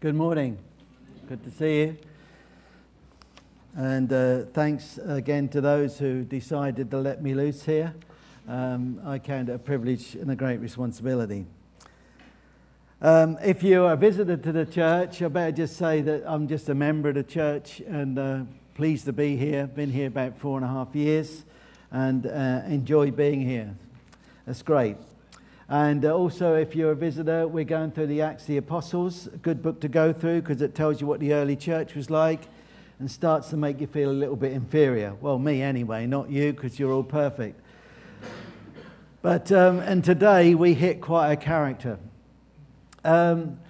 Good 0.00 0.14
morning. 0.14 0.56
Good 1.28 1.44
to 1.44 1.50
see 1.50 1.80
you. 1.80 1.96
And 3.76 4.10
uh, 4.10 4.44
thanks 4.54 4.98
again 5.04 5.50
to 5.50 5.60
those 5.60 5.98
who 5.98 6.24
decided 6.24 6.90
to 6.90 6.96
let 6.96 7.22
me 7.22 7.34
loose 7.34 7.66
here. 7.66 7.92
Um, 8.48 8.98
I 9.04 9.18
count 9.18 9.50
it 9.50 9.56
a 9.56 9.58
privilege 9.58 10.14
and 10.14 10.30
a 10.30 10.34
great 10.34 10.60
responsibility. 10.60 11.44
Um, 13.02 13.36
if 13.44 13.62
you're 13.62 13.92
a 13.92 13.96
visitor 13.96 14.38
to 14.38 14.52
the 14.52 14.64
church, 14.64 15.20
I 15.20 15.28
better 15.28 15.52
just 15.52 15.76
say 15.76 16.00
that 16.00 16.24
I'm 16.26 16.48
just 16.48 16.70
a 16.70 16.74
member 16.74 17.10
of 17.10 17.16
the 17.16 17.22
church 17.22 17.80
and 17.80 18.18
uh, 18.18 18.40
pleased 18.72 19.04
to 19.04 19.12
be 19.12 19.36
here. 19.36 19.66
Been 19.66 19.90
here 19.90 20.06
about 20.06 20.34
four 20.38 20.56
and 20.56 20.64
a 20.64 20.68
half 20.70 20.94
years 20.94 21.44
and 21.90 22.24
uh, 22.24 22.62
enjoy 22.66 23.10
being 23.10 23.42
here. 23.42 23.74
That's 24.46 24.62
great. 24.62 24.96
And 25.70 26.04
uh, 26.04 26.12
also, 26.12 26.56
if 26.56 26.74
you're 26.74 26.90
a 26.90 26.96
visitor, 26.96 27.46
we're 27.46 27.62
going 27.62 27.92
through 27.92 28.08
the 28.08 28.22
Acts 28.22 28.42
of 28.42 28.48
the 28.48 28.56
Apostles, 28.56 29.28
a 29.28 29.36
good 29.36 29.62
book 29.62 29.80
to 29.82 29.88
go 29.88 30.12
through 30.12 30.42
because 30.42 30.60
it 30.62 30.74
tells 30.74 31.00
you 31.00 31.06
what 31.06 31.20
the 31.20 31.32
early 31.32 31.54
church 31.54 31.94
was 31.94 32.10
like 32.10 32.40
and 32.98 33.08
starts 33.08 33.50
to 33.50 33.56
make 33.56 33.80
you 33.80 33.86
feel 33.86 34.10
a 34.10 34.12
little 34.12 34.34
bit 34.34 34.50
inferior. 34.50 35.14
Well, 35.20 35.38
me 35.38 35.62
anyway, 35.62 36.08
not 36.08 36.28
you 36.28 36.52
because 36.52 36.80
you're 36.80 36.90
all 36.90 37.04
perfect. 37.04 37.60
But, 39.22 39.52
um, 39.52 39.78
and 39.78 40.02
today 40.02 40.56
we 40.56 40.74
hit 40.74 41.00
quite 41.00 41.30
a 41.30 41.36
character. 41.36 42.00
Um, 43.04 43.60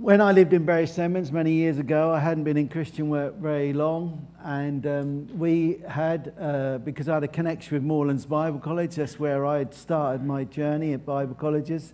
when 0.00 0.22
I 0.22 0.32
lived 0.32 0.54
in 0.54 0.64
Bury 0.64 0.84
Edmunds 0.84 1.30
many 1.30 1.52
years 1.52 1.76
ago, 1.76 2.10
I 2.10 2.20
hadn't 2.20 2.44
been 2.44 2.56
in 2.56 2.70
Christian 2.70 3.10
work 3.10 3.36
very 3.36 3.74
long, 3.74 4.26
and 4.42 4.86
um, 4.86 5.38
we 5.38 5.82
had, 5.86 6.32
uh, 6.40 6.78
because 6.78 7.06
I 7.06 7.14
had 7.14 7.24
a 7.24 7.28
connection 7.28 7.74
with 7.74 7.82
Moorlands 7.82 8.24
Bible 8.24 8.60
College, 8.60 8.94
that's 8.94 9.20
where 9.20 9.44
I 9.44 9.58
had 9.58 9.74
started 9.74 10.24
my 10.24 10.44
journey 10.44 10.94
at 10.94 11.04
Bible 11.04 11.34
colleges, 11.34 11.92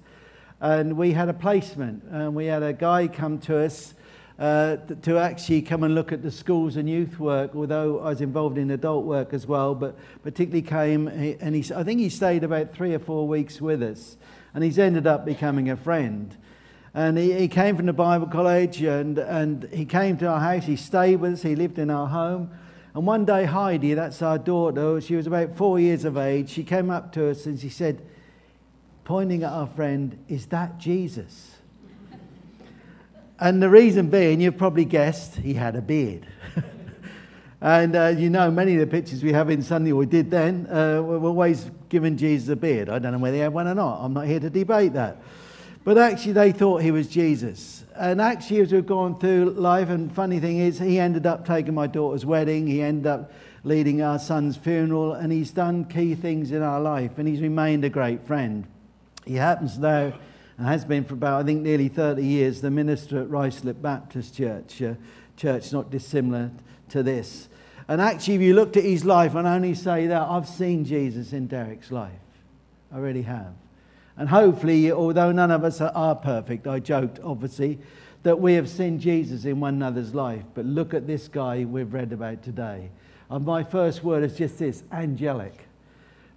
and 0.60 0.96
we 0.96 1.14
had 1.14 1.28
a 1.28 1.34
placement, 1.34 2.04
and 2.04 2.32
we 2.32 2.46
had 2.46 2.62
a 2.62 2.72
guy 2.72 3.08
come 3.08 3.40
to 3.40 3.58
us 3.58 3.94
uh, 4.38 4.76
to 5.02 5.18
actually 5.18 5.62
come 5.62 5.82
and 5.82 5.96
look 5.96 6.12
at 6.12 6.22
the 6.22 6.30
schools 6.30 6.76
and 6.76 6.88
youth 6.88 7.18
work, 7.18 7.56
although 7.56 7.98
I 7.98 8.10
was 8.10 8.20
involved 8.20 8.56
in 8.56 8.70
adult 8.70 9.04
work 9.04 9.34
as 9.34 9.48
well, 9.48 9.74
but 9.74 9.98
particularly 10.22 10.62
came, 10.62 11.08
and 11.08 11.56
he, 11.56 11.74
I 11.74 11.82
think 11.82 11.98
he 11.98 12.08
stayed 12.08 12.44
about 12.44 12.72
three 12.72 12.94
or 12.94 13.00
four 13.00 13.26
weeks 13.26 13.60
with 13.60 13.82
us, 13.82 14.16
and 14.54 14.62
he's 14.62 14.78
ended 14.78 15.08
up 15.08 15.24
becoming 15.24 15.70
a 15.70 15.76
friend. 15.76 16.36
And 16.96 17.18
he, 17.18 17.34
he 17.34 17.46
came 17.46 17.76
from 17.76 17.84
the 17.84 17.92
Bible 17.92 18.26
college 18.26 18.80
and, 18.80 19.18
and 19.18 19.68
he 19.70 19.84
came 19.84 20.16
to 20.16 20.26
our 20.26 20.40
house. 20.40 20.64
He 20.64 20.76
stayed 20.76 21.16
with 21.16 21.34
us. 21.34 21.42
He 21.42 21.54
lived 21.54 21.78
in 21.78 21.90
our 21.90 22.06
home. 22.06 22.50
And 22.94 23.06
one 23.06 23.26
day, 23.26 23.44
Heidi, 23.44 23.92
that's 23.92 24.22
our 24.22 24.38
daughter, 24.38 24.98
she 25.02 25.14
was 25.14 25.26
about 25.26 25.54
four 25.54 25.78
years 25.78 26.06
of 26.06 26.16
age, 26.16 26.48
she 26.48 26.64
came 26.64 26.88
up 26.88 27.12
to 27.12 27.28
us 27.28 27.44
and 27.44 27.60
she 27.60 27.68
said, 27.68 28.00
pointing 29.04 29.42
at 29.42 29.52
our 29.52 29.66
friend, 29.66 30.24
Is 30.28 30.46
that 30.46 30.78
Jesus? 30.78 31.56
and 33.38 33.62
the 33.62 33.68
reason 33.68 34.08
being, 34.08 34.40
you've 34.40 34.56
probably 34.56 34.86
guessed, 34.86 35.36
he 35.36 35.52
had 35.52 35.76
a 35.76 35.82
beard. 35.82 36.26
and 37.60 37.94
uh, 37.94 38.06
you 38.16 38.30
know, 38.30 38.50
many 38.50 38.72
of 38.72 38.80
the 38.80 38.86
pictures 38.86 39.22
we 39.22 39.34
have 39.34 39.50
in 39.50 39.60
Sunday, 39.60 39.92
we 39.92 40.06
did 40.06 40.30
then, 40.30 40.66
uh, 40.70 41.02
were 41.02 41.28
always 41.28 41.70
giving 41.90 42.16
Jesus 42.16 42.48
a 42.48 42.56
beard. 42.56 42.88
I 42.88 42.98
don't 42.98 43.12
know 43.12 43.18
whether 43.18 43.36
he 43.36 43.42
had 43.42 43.52
one 43.52 43.68
or 43.68 43.74
not. 43.74 43.98
I'm 44.02 44.14
not 44.14 44.24
here 44.24 44.40
to 44.40 44.48
debate 44.48 44.94
that. 44.94 45.18
But 45.86 45.98
actually, 45.98 46.32
they 46.32 46.50
thought 46.50 46.82
he 46.82 46.90
was 46.90 47.06
Jesus. 47.06 47.84
And 47.94 48.20
actually, 48.20 48.58
as 48.58 48.72
we've 48.72 48.84
gone 48.84 49.16
through 49.16 49.50
life, 49.50 49.88
and 49.88 50.12
funny 50.12 50.40
thing 50.40 50.58
is, 50.58 50.80
he 50.80 50.98
ended 50.98 51.26
up 51.26 51.46
taking 51.46 51.74
my 51.74 51.86
daughter's 51.86 52.26
wedding, 52.26 52.66
he 52.66 52.82
ended 52.82 53.06
up 53.06 53.30
leading 53.62 54.02
our 54.02 54.18
son's 54.18 54.56
funeral, 54.56 55.12
and 55.12 55.30
he's 55.30 55.52
done 55.52 55.84
key 55.84 56.16
things 56.16 56.50
in 56.50 56.60
our 56.60 56.80
life, 56.80 57.18
and 57.18 57.28
he's 57.28 57.40
remained 57.40 57.84
a 57.84 57.88
great 57.88 58.20
friend. 58.26 58.66
He 59.24 59.36
happens 59.36 59.78
now, 59.78 60.12
and 60.58 60.66
has 60.66 60.84
been 60.84 61.04
for 61.04 61.14
about, 61.14 61.42
I 61.42 61.46
think, 61.46 61.62
nearly 61.62 61.86
30 61.86 62.20
years, 62.20 62.62
the 62.62 62.70
minister 62.72 63.22
at 63.22 63.28
Ruislip 63.28 63.80
Baptist 63.80 64.34
Church, 64.34 64.80
a 64.80 64.96
church 65.36 65.72
not 65.72 65.88
dissimilar 65.88 66.50
to 66.88 67.04
this. 67.04 67.48
And 67.86 68.00
actually, 68.00 68.34
if 68.34 68.40
you 68.40 68.54
looked 68.54 68.76
at 68.76 68.82
his 68.82 69.04
life, 69.04 69.36
and 69.36 69.46
I 69.46 69.54
only 69.54 69.74
say 69.76 70.08
that, 70.08 70.22
I've 70.22 70.48
seen 70.48 70.84
Jesus 70.84 71.32
in 71.32 71.46
Derek's 71.46 71.92
life. 71.92 72.10
I 72.92 72.98
really 72.98 73.22
have. 73.22 73.54
And 74.18 74.28
hopefully, 74.28 74.90
although 74.90 75.32
none 75.32 75.50
of 75.50 75.64
us 75.64 75.80
are 75.80 76.14
perfect, 76.14 76.66
I 76.66 76.78
joked 76.78 77.20
obviously, 77.22 77.78
that 78.22 78.40
we 78.40 78.54
have 78.54 78.68
seen 78.68 78.98
Jesus 78.98 79.44
in 79.44 79.60
one 79.60 79.74
another's 79.74 80.14
life. 80.14 80.42
But 80.54 80.64
look 80.64 80.94
at 80.94 81.06
this 81.06 81.28
guy 81.28 81.64
we've 81.64 81.92
read 81.92 82.12
about 82.12 82.42
today. 82.42 82.90
And 83.30 83.44
my 83.44 83.62
first 83.62 84.02
word 84.02 84.24
is 84.24 84.36
just 84.36 84.58
this 84.58 84.82
angelic. 84.90 85.54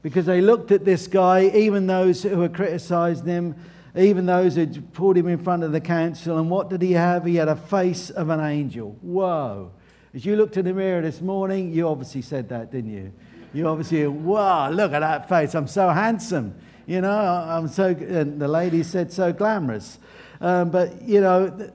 Because 0.02 0.26
they 0.26 0.42
looked 0.42 0.72
at 0.72 0.86
this 0.86 1.08
guy, 1.08 1.48
even 1.48 1.88
those 1.88 2.24
who 2.24 2.38
were 2.38 2.50
criticizing 2.50 3.26
him, 3.26 3.56
even 3.96 4.26
those 4.26 4.56
who 4.56 4.68
pulled 4.68 5.18
him 5.18 5.28
in 5.28 5.40
front 5.40 5.64
of 5.64 5.72
the 5.72 5.82
council, 5.82 6.38
and 6.38 6.50
what 6.50 6.70
did 6.70 6.82
he 6.82 6.92
have? 6.94 7.26
He 7.26 7.36
had 7.36 7.48
a 7.48 7.56
face 7.56 8.10
of 8.10 8.30
an 8.30 8.40
angel. 8.40 8.96
Whoa. 9.02 9.72
As 10.14 10.26
you 10.26 10.36
looked 10.36 10.58
in 10.58 10.66
the 10.66 10.74
mirror 10.74 11.02
this 11.02 11.22
morning, 11.22 11.74
you 11.74 11.88
obviously 11.88 12.22
said 12.22 12.50
that, 12.50 12.72
didn't 12.72 12.92
you? 12.92 13.12
You 13.54 13.68
obviously, 13.68 14.06
wow, 14.08 14.70
look 14.70 14.94
at 14.94 15.00
that 15.00 15.28
face. 15.28 15.56
I'm 15.56 15.68
so 15.68 15.90
handsome. 15.90 16.56
You 16.90 17.02
know, 17.02 17.12
I'm 17.12 17.68
so, 17.68 17.90
and 17.90 18.42
the 18.42 18.48
lady 18.48 18.82
said 18.82 19.14
so 19.14 19.32
glamorous. 19.32 20.00
Um, 20.42 20.72
but, 20.72 21.04
you 21.04 21.22
know, 21.22 21.70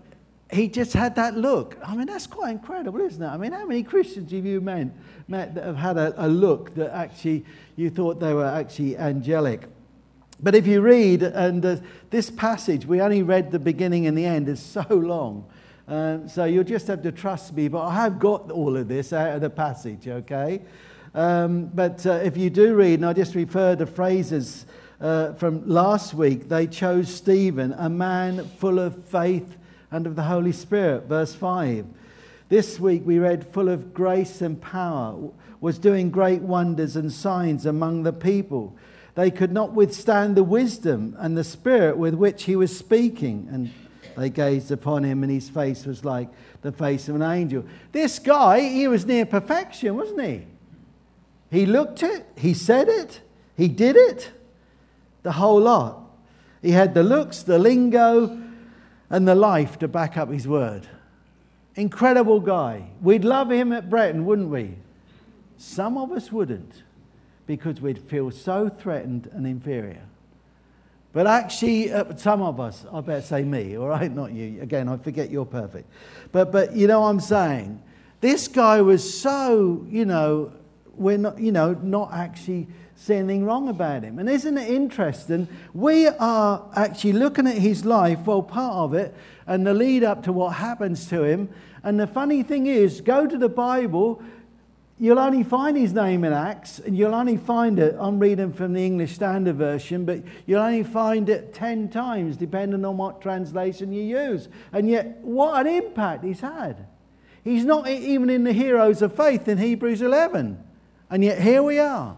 he 0.50 0.66
just 0.66 0.92
had 0.92 1.14
that 1.14 1.36
look. 1.36 1.78
I 1.86 1.94
mean, 1.94 2.08
that's 2.08 2.26
quite 2.26 2.50
incredible, 2.50 3.00
isn't 3.00 3.22
it? 3.22 3.28
I 3.28 3.36
mean, 3.36 3.52
how 3.52 3.64
many 3.64 3.84
Christians 3.84 4.32
have 4.32 4.44
you 4.44 4.60
met, 4.60 4.88
met 5.28 5.54
that 5.54 5.66
have 5.66 5.76
had 5.76 5.98
a, 5.98 6.26
a 6.26 6.26
look 6.26 6.74
that 6.74 6.92
actually 6.92 7.44
you 7.76 7.90
thought 7.90 8.18
they 8.18 8.34
were 8.34 8.44
actually 8.44 8.96
angelic? 8.96 9.68
But 10.42 10.56
if 10.56 10.66
you 10.66 10.80
read, 10.80 11.22
and 11.22 11.64
uh, 11.64 11.76
this 12.10 12.28
passage, 12.28 12.84
we 12.84 13.00
only 13.00 13.22
read 13.22 13.52
the 13.52 13.60
beginning 13.60 14.08
and 14.08 14.18
the 14.18 14.26
end, 14.26 14.48
is 14.48 14.58
so 14.58 14.82
long. 14.90 15.46
Um, 15.86 16.28
so 16.28 16.44
you'll 16.44 16.64
just 16.64 16.88
have 16.88 17.04
to 17.04 17.12
trust 17.12 17.52
me. 17.52 17.68
But 17.68 17.86
I 17.86 17.94
have 17.94 18.18
got 18.18 18.50
all 18.50 18.76
of 18.76 18.88
this 18.88 19.12
out 19.12 19.36
of 19.36 19.42
the 19.42 19.50
passage, 19.50 20.08
okay? 20.08 20.60
Um, 21.14 21.66
but 21.66 22.04
uh, 22.04 22.14
if 22.14 22.36
you 22.36 22.50
do 22.50 22.74
read, 22.74 22.94
and 22.94 23.06
I 23.06 23.12
just 23.12 23.36
refer 23.36 23.76
to 23.76 23.86
phrases 23.86 24.66
uh, 25.00 25.32
from 25.34 25.68
last 25.68 26.14
week, 26.14 26.48
they 26.48 26.66
chose 26.66 27.12
Stephen, 27.12 27.74
a 27.76 27.88
man 27.88 28.48
full 28.58 28.78
of 28.78 29.04
faith 29.04 29.56
and 29.90 30.06
of 30.06 30.16
the 30.16 30.22
Holy 30.24 30.52
Spirit, 30.52 31.04
verse 31.04 31.34
5. 31.34 31.86
This 32.48 32.78
week 32.78 33.02
we 33.04 33.18
read, 33.18 33.46
full 33.46 33.68
of 33.68 33.92
grace 33.92 34.40
and 34.40 34.60
power, 34.60 35.30
was 35.60 35.78
doing 35.78 36.10
great 36.10 36.42
wonders 36.42 36.94
and 36.94 37.12
signs 37.12 37.66
among 37.66 38.02
the 38.02 38.12
people. 38.12 38.76
They 39.14 39.30
could 39.30 39.52
not 39.52 39.72
withstand 39.72 40.36
the 40.36 40.44
wisdom 40.44 41.16
and 41.18 41.36
the 41.36 41.44
spirit 41.44 41.96
with 41.96 42.14
which 42.14 42.44
he 42.44 42.56
was 42.56 42.76
speaking. 42.76 43.48
And 43.50 43.72
they 44.16 44.30
gazed 44.30 44.70
upon 44.70 45.04
him, 45.04 45.22
and 45.22 45.32
his 45.32 45.48
face 45.48 45.86
was 45.86 46.04
like 46.04 46.28
the 46.62 46.72
face 46.72 47.08
of 47.08 47.16
an 47.16 47.22
angel. 47.22 47.64
This 47.92 48.18
guy, 48.18 48.60
he 48.60 48.86
was 48.88 49.06
near 49.06 49.26
perfection, 49.26 49.96
wasn't 49.96 50.22
he? 50.22 50.46
He 51.50 51.66
looked 51.66 52.02
it, 52.02 52.26
he 52.36 52.54
said 52.54 52.88
it, 52.88 53.20
he 53.56 53.68
did 53.68 53.96
it 53.96 54.32
the 55.24 55.32
whole 55.32 55.60
lot. 55.60 56.00
He 56.62 56.70
had 56.70 56.94
the 56.94 57.02
looks, 57.02 57.42
the 57.42 57.58
lingo, 57.58 58.40
and 59.10 59.26
the 59.26 59.34
life 59.34 59.80
to 59.80 59.88
back 59.88 60.16
up 60.16 60.30
his 60.30 60.46
word. 60.46 60.86
Incredible 61.74 62.38
guy. 62.38 62.88
We'd 63.02 63.24
love 63.24 63.50
him 63.50 63.72
at 63.72 63.90
Bretton, 63.90 64.24
wouldn't 64.24 64.48
we? 64.48 64.76
Some 65.58 65.98
of 65.98 66.12
us 66.12 66.30
wouldn't 66.30 66.84
because 67.46 67.80
we'd 67.80 67.98
feel 67.98 68.30
so 68.30 68.68
threatened 68.68 69.28
and 69.32 69.46
inferior. 69.46 70.02
But 71.12 71.26
actually, 71.26 71.92
uh, 71.92 72.16
some 72.16 72.42
of 72.42 72.58
us, 72.60 72.84
I 72.92 73.00
better 73.00 73.22
say 73.22 73.42
me, 73.42 73.76
all 73.78 73.88
right, 73.88 74.12
not 74.12 74.32
you. 74.32 74.60
Again, 74.62 74.88
I 74.88 74.96
forget 74.96 75.30
you're 75.30 75.46
perfect. 75.46 75.88
But, 76.32 76.52
but 76.52 76.74
you 76.74 76.86
know 76.86 77.00
what 77.00 77.08
I'm 77.08 77.20
saying? 77.20 77.82
This 78.20 78.48
guy 78.48 78.80
was 78.80 79.20
so, 79.20 79.86
you 79.90 80.04
know, 80.04 80.52
we're 80.96 81.18
not, 81.18 81.38
you 81.38 81.52
know, 81.52 81.74
not 81.82 82.12
actually 82.12 82.68
see 82.96 83.14
anything 83.14 83.44
wrong 83.44 83.68
about 83.68 84.02
him. 84.02 84.18
And 84.18 84.28
isn't 84.28 84.56
it 84.56 84.68
interesting? 84.68 85.48
We 85.72 86.08
are 86.08 86.70
actually 86.74 87.14
looking 87.14 87.46
at 87.46 87.58
his 87.58 87.84
life, 87.84 88.26
well, 88.26 88.42
part 88.42 88.74
of 88.74 88.94
it, 88.94 89.14
and 89.46 89.66
the 89.66 89.74
lead 89.74 90.04
up 90.04 90.22
to 90.24 90.32
what 90.32 90.54
happens 90.54 91.08
to 91.08 91.22
him. 91.24 91.48
And 91.82 91.98
the 91.98 92.06
funny 92.06 92.42
thing 92.42 92.66
is, 92.66 93.00
go 93.00 93.26
to 93.26 93.36
the 93.36 93.48
Bible, 93.48 94.22
you'll 94.98 95.18
only 95.18 95.42
find 95.42 95.76
his 95.76 95.92
name 95.92 96.24
in 96.24 96.32
Acts, 96.32 96.78
and 96.78 96.96
you'll 96.96 97.14
only 97.14 97.36
find 97.36 97.78
it, 97.78 97.96
I'm 97.98 98.18
reading 98.18 98.52
from 98.52 98.72
the 98.72 98.86
English 98.86 99.14
Standard 99.14 99.56
Version, 99.56 100.04
but 100.04 100.22
you'll 100.46 100.62
only 100.62 100.84
find 100.84 101.28
it 101.28 101.52
10 101.52 101.90
times, 101.90 102.36
depending 102.36 102.84
on 102.84 102.96
what 102.96 103.20
translation 103.20 103.92
you 103.92 104.02
use. 104.02 104.48
And 104.72 104.88
yet, 104.88 105.18
what 105.18 105.66
an 105.66 105.72
impact 105.72 106.24
he's 106.24 106.40
had. 106.40 106.86
He's 107.42 107.64
not 107.66 107.86
even 107.86 108.30
in 108.30 108.44
the 108.44 108.54
heroes 108.54 109.02
of 109.02 109.14
faith 109.14 109.48
in 109.48 109.58
Hebrews 109.58 110.00
11. 110.00 110.62
And 111.10 111.22
yet, 111.22 111.38
here 111.42 111.62
we 111.62 111.78
are. 111.78 112.16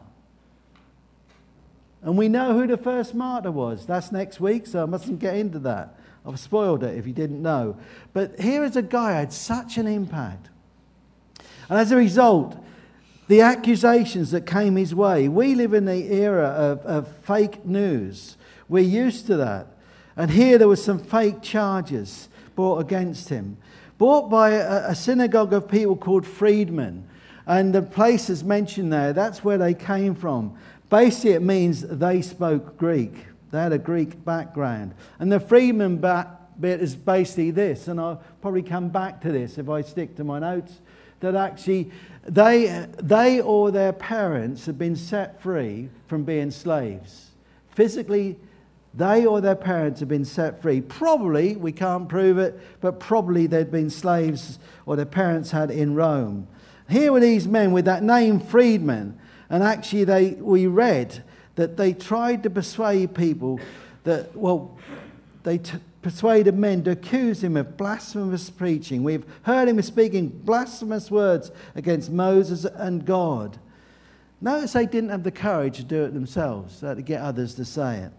And 2.07 2.17
we 2.17 2.29
know 2.29 2.53
who 2.53 2.69
the 2.69 2.77
first 2.77 3.17
martyr 3.17 3.51
was. 3.51 3.85
That's 3.85 4.13
next 4.13 4.39
week, 4.39 4.69
so 4.69 4.81
I 4.85 4.87
mustn't 4.87 5.19
get 5.19 5.35
into 5.35 5.59
that. 5.59 5.99
I've 6.25 6.39
spoiled 6.39 6.85
it 6.85 6.97
if 6.97 7.05
you 7.05 7.13
didn't 7.13 7.43
know. 7.43 7.77
But 8.13 8.39
here 8.39 8.63
is 8.63 8.77
a 8.77 8.83
guy 8.83 9.11
who 9.11 9.19
had 9.19 9.33
such 9.33 9.77
an 9.77 9.89
impact. 9.89 10.49
And 11.69 11.81
as 11.81 11.91
a 11.91 11.97
result, 11.97 12.57
the 13.27 13.41
accusations 13.41 14.31
that 14.31 14.47
came 14.47 14.77
his 14.77 14.95
way, 14.95 15.27
we 15.27 15.57
live 15.57 15.75
in 15.75 15.85
the 15.85 16.13
era 16.13 16.47
of, 16.47 16.79
of 16.83 17.09
fake 17.25 17.67
news. 17.67 18.37
We're 18.69 18.85
used 18.85 19.27
to 19.27 19.37
that. 19.39 19.67
And 20.15 20.31
here 20.31 20.59
there 20.59 20.69
were 20.69 20.77
some 20.77 21.01
fake 21.01 21.43
charges. 21.43 22.29
brought 22.55 22.79
against 22.79 23.31
him. 23.31 23.57
Brought 23.99 24.31
by 24.31 24.51
a, 24.51 24.91
a 24.91 24.95
synagogue 24.95 25.53
of 25.53 25.69
people 25.69 25.97
called 25.97 26.25
freedmen. 26.25 27.09
And 27.47 27.73
the 27.73 27.83
place 27.83 28.29
is 28.29 28.43
mentioned 28.43 28.93
there, 28.93 29.13
that's 29.13 29.45
where 29.45 29.59
they 29.59 29.75
came 29.75 30.15
from. 30.15 30.57
Basically, 30.89 31.33
it 31.33 31.43
means 31.43 31.83
they 31.83 32.23
spoke 32.23 32.77
Greek. 32.77 33.13
They 33.51 33.61
had 33.61 33.73
a 33.73 33.79
Greek 33.79 34.25
background. 34.25 34.95
And 35.19 35.33
the 35.33 35.41
freedman 35.41 35.97
bit 35.97 36.81
is 36.81 36.97
basically 36.97 37.51
this, 37.51 37.89
and 37.89 38.01
I'll 38.01 38.23
probably 38.41 38.63
come 38.63 38.89
back 38.89 39.21
to 39.23 39.33
this 39.33 39.59
if 39.59 39.69
I 39.69 39.83
stick 39.83 40.17
to 40.17 40.25
my 40.25 40.39
notes, 40.39 40.81
that 41.21 41.35
actually 41.35 41.91
they, 42.27 42.87
they 43.03 43.41
or 43.41 43.71
their 43.71 43.93
parents 43.93 44.67
have 44.67 44.79
been 44.79 44.97
set 44.97 45.41
free 45.41 45.89
from 46.07 46.25
being 46.25 46.51
slaves. 46.51 47.31
Physically, 47.71 48.39
they 48.95 49.27
or 49.27 49.41
their 49.41 49.57
parents 49.57 50.01
have 50.01 50.09
been 50.09 50.25
set 50.25 50.63
free. 50.63 50.81
Probably, 50.81 51.57
we 51.57 51.73
can't 51.73 52.09
prove 52.09 52.39
it, 52.39 52.59
but 52.81 52.99
probably 52.99 53.47
they'd 53.47 53.71
been 53.71 53.91
slaves 53.91 54.59
or 54.87 54.97
their 54.97 55.05
parents 55.05 55.51
had 55.51 55.71
in 55.71 55.95
Rome. 55.95 56.49
Here 56.89 57.13
were 57.13 57.21
these 57.21 57.47
men 57.47 57.73
with 57.73 57.85
that 57.85 58.03
name 58.03 58.41
freedmen, 58.41 59.19
and 59.51 59.63
actually 59.63 60.05
they, 60.05 60.31
we 60.33 60.67
read 60.67 61.23
that 61.55 61.77
they 61.77 61.93
tried 61.93 62.43
to 62.43 62.51
persuade 62.51 63.15
people 63.15 63.61
that, 64.05 64.37
well, 64.37 64.77
they 65.43 65.59
t- 65.59 65.79
persuaded 66.03 66.57
men 66.57 66.85
to 66.85 66.93
accuse 66.93 67.43
him 67.43 67.57
of 67.57 67.77
blasphemous 67.77 68.51
preaching. 68.51 69.03
We've 69.03 69.25
heard 69.43 69.69
him 69.69 69.81
speaking 69.83 70.29
blasphemous 70.29 71.11
words 71.11 71.51
against 71.75 72.11
Moses 72.11 72.65
and 72.65 73.05
God. 73.05 73.59
Notice 74.41 74.75
they 74.75 74.87
didn't 74.87 75.11
have 75.11 75.25
the 75.25 75.31
courage 75.31 75.79
to 75.79 75.85
do 75.85 76.05
it 76.05 76.15
themselves, 76.15 76.81
they 76.81 76.89
had 76.89 76.97
to 76.99 77.03
get 77.03 77.23
others 77.23 77.55
to 77.55 77.65
say 77.65 77.99
it. 77.99 78.13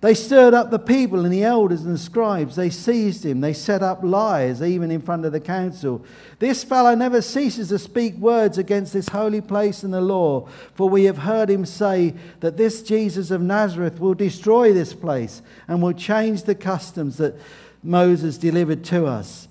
They 0.00 0.14
stirred 0.14 0.54
up 0.54 0.70
the 0.70 0.78
people 0.78 1.24
and 1.24 1.32
the 1.32 1.42
elders 1.42 1.84
and 1.84 1.92
the 1.92 1.98
scribes. 1.98 2.54
They 2.54 2.70
seized 2.70 3.24
him. 3.24 3.40
They 3.40 3.52
set 3.52 3.82
up 3.82 4.04
lies, 4.04 4.62
even 4.62 4.92
in 4.92 5.00
front 5.00 5.24
of 5.24 5.32
the 5.32 5.40
council. 5.40 6.04
This 6.38 6.62
fellow 6.62 6.94
never 6.94 7.20
ceases 7.20 7.70
to 7.70 7.80
speak 7.80 8.14
words 8.14 8.58
against 8.58 8.92
this 8.92 9.08
holy 9.08 9.40
place 9.40 9.82
and 9.82 9.92
the 9.92 10.00
law, 10.00 10.48
for 10.74 10.88
we 10.88 11.04
have 11.04 11.18
heard 11.18 11.50
him 11.50 11.66
say 11.66 12.14
that 12.38 12.56
this 12.56 12.80
Jesus 12.82 13.32
of 13.32 13.42
Nazareth 13.42 13.98
will 13.98 14.14
destroy 14.14 14.72
this 14.72 14.94
place 14.94 15.42
and 15.66 15.82
will 15.82 15.92
change 15.92 16.44
the 16.44 16.54
customs 16.54 17.16
that 17.16 17.34
Moses 17.82 18.38
delivered 18.38 18.84
to 18.84 19.06
us. 19.06 19.48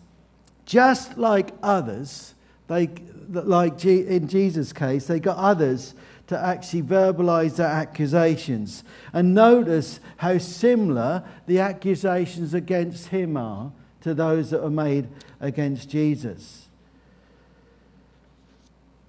Just 0.65 1.17
like 1.17 1.49
others, 1.61 2.35
they, 2.67 2.89
like 3.29 3.83
in 3.83 4.29
Jesus' 4.29 4.71
case, 4.71 5.07
they 5.07 5.19
got 5.19 5.37
others 5.37 5.93
to 6.27 6.37
actually 6.37 6.81
verbalize 6.81 7.55
their 7.55 7.67
accusations. 7.67 8.83
And 9.13 9.33
notice 9.33 9.99
how 10.17 10.37
similar 10.37 11.23
the 11.45 11.59
accusations 11.59 12.53
against 12.53 13.07
him 13.07 13.37
are 13.37 13.71
to 14.01 14.13
those 14.13 14.51
that 14.51 14.61
were 14.61 14.69
made 14.69 15.07
against 15.39 15.89
Jesus. 15.89 16.67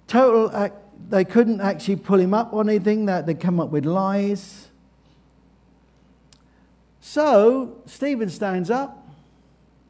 Total, 0.07 0.71
they 1.09 1.25
couldn't 1.25 1.61
actually 1.61 1.97
pull 1.97 2.19
him 2.19 2.33
up 2.33 2.53
on 2.53 2.69
anything, 2.69 3.05
that 3.05 3.25
they 3.25 3.33
come 3.33 3.59
up 3.59 3.69
with 3.69 3.85
lies. 3.85 4.67
So 7.01 7.81
Stephen 7.85 8.29
stands 8.29 8.69
up 8.69 9.07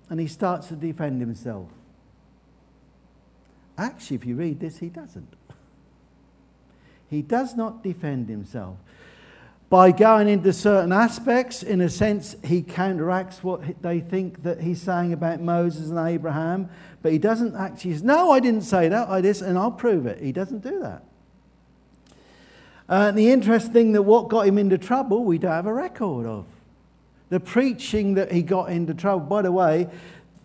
and 0.09 0.19
he 0.19 0.27
starts 0.27 0.67
to 0.67 0.75
defend 0.75 1.21
himself. 1.21 1.69
Actually, 3.77 4.15
if 4.15 4.25
you 4.25 4.35
read 4.35 4.59
this, 4.59 4.79
he 4.79 4.89
doesn't. 4.89 5.38
He 7.09 7.21
does 7.21 7.55
not 7.55 7.83
defend 7.83 8.29
himself. 8.29 8.77
By 9.69 9.91
going 9.91 10.27
into 10.27 10.51
certain 10.51 10.91
aspects, 10.91 11.61
in 11.61 11.81
a 11.81 11.89
sense, 11.89 12.35
he 12.43 12.63
counteracts 12.63 13.43
what 13.43 13.81
they 13.83 13.99
think 13.99 14.41
that 14.41 14.61
he's 14.61 14.81
saying 14.81 15.13
about 15.13 15.41
Moses 15.41 15.89
and 15.89 15.99
Abraham, 15.99 16.69
but 17.03 17.11
he 17.11 17.19
doesn't 17.19 17.55
actually 17.55 17.97
say, 17.97 18.03
No, 18.03 18.31
I 18.31 18.39
didn't 18.39 18.63
say 18.63 18.89
that, 18.89 19.09
I 19.09 19.21
did, 19.21 19.41
and 19.41 19.57
I'll 19.57 19.71
prove 19.71 20.07
it. 20.07 20.21
He 20.23 20.31
doesn't 20.31 20.63
do 20.63 20.79
that. 20.79 21.03
Uh, 22.87 23.11
the 23.11 23.29
interesting 23.29 23.71
thing 23.71 23.91
that 23.91 24.01
what 24.01 24.29
got 24.29 24.47
him 24.47 24.57
into 24.57 24.79
trouble, 24.79 25.23
we 25.23 25.37
don't 25.37 25.51
have 25.51 25.67
a 25.67 25.73
record 25.73 26.25
of. 26.25 26.47
The 27.29 27.39
preaching 27.39 28.15
that 28.15 28.31
he 28.31 28.41
got 28.41 28.71
into 28.71 28.95
trouble, 28.95 29.27
by 29.27 29.43
the 29.43 29.51
way, 29.51 29.87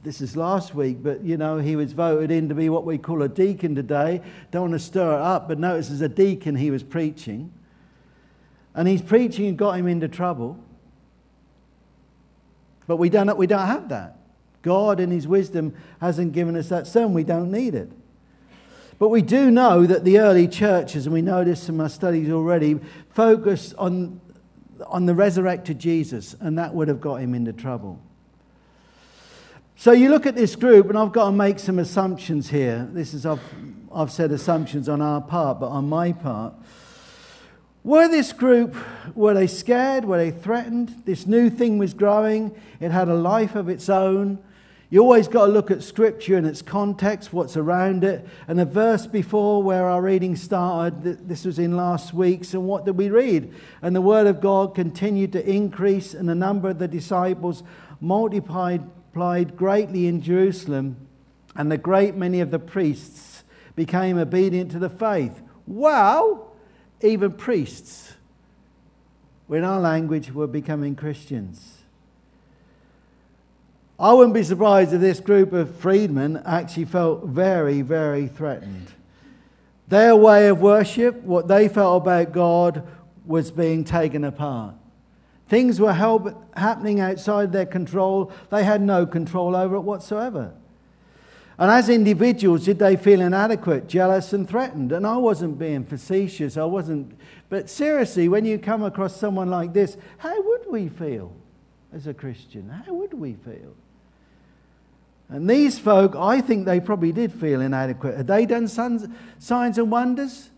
this 0.04 0.20
is 0.20 0.36
last 0.36 0.74
week, 0.74 1.02
but 1.02 1.24
you 1.24 1.38
know, 1.38 1.56
he 1.58 1.76
was 1.76 1.94
voted 1.94 2.30
in 2.30 2.50
to 2.50 2.54
be 2.54 2.68
what 2.68 2.84
we 2.84 2.98
call 2.98 3.22
a 3.22 3.28
deacon 3.28 3.74
today. 3.74 4.20
Don't 4.50 4.70
want 4.70 4.72
to 4.74 4.78
stir 4.78 5.14
it 5.14 5.20
up, 5.20 5.48
but 5.48 5.58
notice 5.58 5.90
as 5.90 6.02
a 6.02 6.08
deacon 6.10 6.56
he 6.56 6.70
was 6.70 6.82
preaching. 6.82 7.50
And 8.74 8.86
he's 8.86 9.00
preaching 9.00 9.46
and 9.46 9.56
got 9.56 9.72
him 9.72 9.88
into 9.88 10.06
trouble. 10.06 10.62
But 12.86 12.98
we 12.98 13.08
don't, 13.08 13.34
we 13.38 13.46
don't 13.46 13.66
have 13.66 13.88
that. 13.88 14.18
God, 14.60 15.00
in 15.00 15.10
his 15.10 15.26
wisdom, 15.26 15.74
hasn't 16.02 16.32
given 16.32 16.54
us 16.54 16.68
that 16.68 16.86
son. 16.86 17.14
We 17.14 17.24
don't 17.24 17.50
need 17.50 17.74
it. 17.74 17.90
But 18.98 19.08
we 19.08 19.22
do 19.22 19.50
know 19.50 19.86
that 19.86 20.04
the 20.04 20.18
early 20.18 20.48
churches, 20.48 21.06
and 21.06 21.14
we 21.14 21.22
know 21.22 21.44
this 21.44 21.66
from 21.66 21.80
our 21.80 21.88
studies 21.88 22.30
already, 22.30 22.78
focused 23.08 23.74
on, 23.78 24.20
on 24.86 25.06
the 25.06 25.14
resurrected 25.14 25.78
Jesus, 25.78 26.36
and 26.40 26.58
that 26.58 26.74
would 26.74 26.88
have 26.88 27.00
got 27.00 27.16
him 27.16 27.34
into 27.34 27.54
trouble. 27.54 28.03
So 29.76 29.90
you 29.90 30.08
look 30.08 30.24
at 30.24 30.36
this 30.36 30.54
group, 30.54 30.88
and 30.88 30.96
I've 30.96 31.12
got 31.12 31.26
to 31.26 31.32
make 31.32 31.58
some 31.58 31.80
assumptions 31.80 32.48
here. 32.48 32.88
This 32.92 33.12
is, 33.12 33.26
I've, 33.26 33.42
I've 33.92 34.12
said 34.12 34.30
assumptions 34.30 34.88
on 34.88 35.02
our 35.02 35.20
part, 35.20 35.58
but 35.58 35.68
on 35.68 35.88
my 35.88 36.12
part. 36.12 36.54
Were 37.82 38.08
this 38.08 38.32
group, 38.32 38.76
were 39.14 39.34
they 39.34 39.48
scared? 39.48 40.04
Were 40.04 40.16
they 40.16 40.30
threatened? 40.30 41.02
This 41.04 41.26
new 41.26 41.50
thing 41.50 41.76
was 41.76 41.92
growing. 41.92 42.54
It 42.80 42.92
had 42.92 43.08
a 43.08 43.14
life 43.14 43.56
of 43.56 43.68
its 43.68 43.88
own. 43.88 44.38
You 44.90 45.00
always 45.00 45.26
got 45.26 45.46
to 45.46 45.52
look 45.52 45.72
at 45.72 45.82
Scripture 45.82 46.36
and 46.36 46.46
its 46.46 46.62
context, 46.62 47.32
what's 47.32 47.56
around 47.56 48.04
it. 48.04 48.24
And 48.46 48.58
the 48.58 48.64
verse 48.64 49.08
before 49.08 49.60
where 49.60 49.86
our 49.86 50.00
reading 50.00 50.36
started, 50.36 51.28
this 51.28 51.44
was 51.44 51.58
in 51.58 51.76
last 51.76 52.14
week's, 52.14 52.54
and 52.54 52.64
what 52.64 52.84
did 52.84 52.96
we 52.96 53.10
read? 53.10 53.52
And 53.82 53.94
the 53.94 54.00
Word 54.00 54.28
of 54.28 54.40
God 54.40 54.74
continued 54.76 55.32
to 55.32 55.44
increase, 55.44 56.14
and 56.14 56.28
the 56.28 56.34
number 56.34 56.70
of 56.70 56.78
the 56.78 56.86
disciples 56.86 57.64
multiplied 58.00 58.88
multiplied 59.14 59.56
greatly 59.56 60.08
in 60.08 60.20
Jerusalem, 60.20 60.96
and 61.54 61.72
a 61.72 61.78
great 61.78 62.16
many 62.16 62.40
of 62.40 62.50
the 62.50 62.58
priests 62.58 63.44
became 63.76 64.18
obedient 64.18 64.72
to 64.72 64.78
the 64.80 64.88
faith. 64.88 65.40
Wow! 65.68 66.48
Even 67.00 67.32
priests, 67.32 68.14
in 69.48 69.62
our 69.62 69.78
language, 69.78 70.32
were 70.32 70.48
becoming 70.48 70.96
Christians. 70.96 71.82
I 74.00 74.12
wouldn't 74.12 74.34
be 74.34 74.42
surprised 74.42 74.92
if 74.92 75.00
this 75.00 75.20
group 75.20 75.52
of 75.52 75.76
freedmen 75.76 76.42
actually 76.44 76.86
felt 76.86 77.24
very, 77.24 77.82
very 77.82 78.26
threatened. 78.26 78.88
Their 79.86 80.16
way 80.16 80.48
of 80.48 80.60
worship, 80.60 81.22
what 81.22 81.46
they 81.46 81.68
felt 81.68 82.02
about 82.02 82.32
God, 82.32 82.84
was 83.24 83.52
being 83.52 83.84
taken 83.84 84.24
apart. 84.24 84.74
Things 85.54 85.78
were 85.78 85.92
held, 85.92 86.34
happening 86.56 86.98
outside 86.98 87.52
their 87.52 87.64
control. 87.64 88.32
They 88.50 88.64
had 88.64 88.82
no 88.82 89.06
control 89.06 89.54
over 89.54 89.76
it 89.76 89.82
whatsoever. 89.82 90.52
And 91.56 91.70
as 91.70 91.88
individuals, 91.88 92.64
did 92.64 92.80
they 92.80 92.96
feel 92.96 93.20
inadequate, 93.20 93.86
jealous, 93.86 94.32
and 94.32 94.48
threatened? 94.48 94.90
And 94.90 95.06
I 95.06 95.16
wasn't 95.16 95.56
being 95.56 95.84
facetious, 95.84 96.56
I 96.56 96.64
wasn't. 96.64 97.16
But 97.50 97.70
seriously, 97.70 98.28
when 98.28 98.44
you 98.44 98.58
come 98.58 98.82
across 98.82 99.14
someone 99.14 99.48
like 99.48 99.72
this, 99.72 99.96
how 100.18 100.42
would 100.42 100.62
we 100.72 100.88
feel 100.88 101.32
as 101.92 102.08
a 102.08 102.14
Christian? 102.14 102.68
How 102.68 102.92
would 102.92 103.14
we 103.14 103.34
feel? 103.34 103.76
And 105.28 105.48
these 105.48 105.78
folk, 105.78 106.16
I 106.16 106.40
think 106.40 106.64
they 106.64 106.80
probably 106.80 107.12
did 107.12 107.32
feel 107.32 107.60
inadequate. 107.60 108.16
Had 108.16 108.26
they 108.26 108.44
done 108.44 108.66
signs 108.66 109.78
and 109.78 109.88
wonders? 109.92 110.50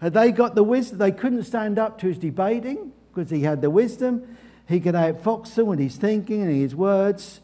Had 0.00 0.14
they 0.14 0.32
got 0.32 0.56
the 0.56 0.64
wisdom? 0.64 0.98
They 0.98 1.12
couldn't 1.12 1.44
stand 1.44 1.78
up 1.78 2.00
to 2.00 2.08
his 2.08 2.18
debating 2.18 2.92
because 3.12 3.30
he 3.30 3.42
had 3.42 3.60
the 3.60 3.70
wisdom. 3.70 4.36
He 4.68 4.80
could 4.80 4.94
outfox 4.94 5.54
them 5.54 5.66
with 5.66 5.78
his 5.78 5.96
thinking 5.96 6.42
and 6.42 6.50
his 6.50 6.74
words. 6.74 7.40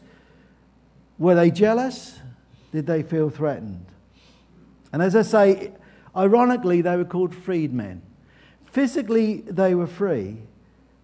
Were 1.17 1.35
they 1.35 1.51
jealous? 1.51 2.19
Did 2.71 2.87
they 2.87 3.03
feel 3.03 3.29
threatened? 3.29 3.85
And 4.91 5.01
as 5.01 5.15
I 5.15 5.21
say, 5.21 5.71
ironically, 6.15 6.81
they 6.81 6.95
were 6.95 7.05
called 7.05 7.35
freedmen. 7.35 8.01
Physically, 8.65 9.41
they 9.41 9.75
were 9.75 9.87
free, 9.87 10.37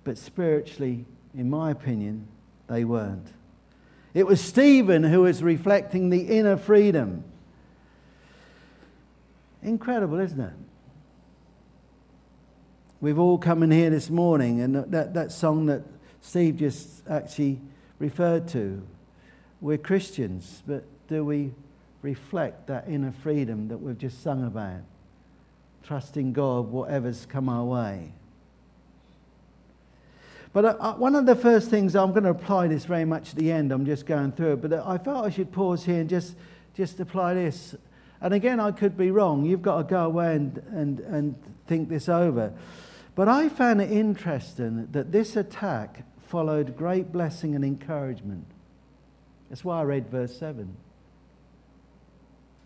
but 0.04 0.18
spiritually, 0.18 1.06
in 1.36 1.50
my 1.50 1.72
opinion, 1.72 2.28
they 2.68 2.86
weren't. 2.86 3.28
It 4.14 4.26
was 4.26 4.40
Stephen 4.40 5.04
who 5.04 5.22
was 5.22 5.44
reflecting 5.44 6.10
the 6.10 6.22
inner 6.22 6.58
freedom. 6.58 7.24
Incredible, 9.62 10.20
isn't 10.20 10.40
it? 10.40 10.54
We've 13.02 13.20
all 13.20 13.38
come 13.38 13.62
in 13.62 13.72
here 13.72 13.90
this 13.90 14.10
morning, 14.10 14.62
and 14.62 14.76
that, 14.92 15.14
that 15.14 15.32
song 15.32 15.66
that 15.66 15.84
Steve 16.22 16.58
just 16.58 17.08
actually 17.10 17.60
referred 18.00 18.48
to. 18.50 18.82
We're 19.60 19.78
Christians, 19.78 20.64
but 20.66 20.84
do 21.08 21.26
we 21.26 21.52
reflect 22.02 22.68
that 22.68 22.88
inner 22.88 23.12
freedom 23.12 23.68
that 23.68 23.78
we've 23.78 23.98
just 23.98 24.24
sung 24.24 24.46
about? 24.46 24.82
Trusting 25.84 26.34
God, 26.34 26.72
whatever's 26.72 27.26
come 27.26 27.50
our 27.50 27.66
way. 27.66 28.12
But 30.54 30.64
uh, 30.64 30.78
uh, 30.80 30.94
one 30.94 31.16
of 31.16 31.26
the 31.26 31.36
first 31.36 31.70
things, 31.70 31.98
I'm 31.98 32.12
going 32.12 32.24
to 32.24 32.30
apply 32.30 32.70
this 32.70 32.86
very 32.86 33.04
much 33.04 33.32
at 33.32 33.36
the 33.36 33.52
end, 33.52 33.74
I'm 33.74 33.86
just 33.86 34.06
going 34.06 34.32
through 34.32 34.54
it, 34.54 34.62
but 34.62 34.72
I 34.72 34.98
felt 34.98 35.26
I 35.26 35.30
should 35.30 35.52
pause 35.52 35.84
here 35.84 36.00
and 36.00 36.10
just, 36.10 36.38
just 36.76 36.98
apply 37.02 37.34
this. 37.34 37.76
And 38.26 38.34
again, 38.34 38.60
I 38.60 38.72
could 38.72 38.98
be 38.98 39.12
wrong. 39.12 39.46
You've 39.46 39.62
got 39.62 39.78
to 39.78 39.84
go 39.84 40.04
away 40.04 40.36
and, 40.36 40.58
and, 40.72 41.00
and 41.02 41.36
think 41.68 41.90
this 41.90 42.10
over. 42.10 42.52
But 43.14 43.28
I 43.28 43.50
found 43.50 43.82
it 43.82 43.92
interesting 43.92 44.88
that 44.94 45.12
this 45.12 45.36
attack 45.36 46.02
followed 46.28 46.76
great 46.76 47.12
blessing 47.12 47.54
and 47.54 47.64
encouragement. 47.64 48.48
That's 49.48 49.64
why 49.64 49.80
I 49.80 49.84
read 49.84 50.10
verse 50.10 50.36
7. 50.40 50.76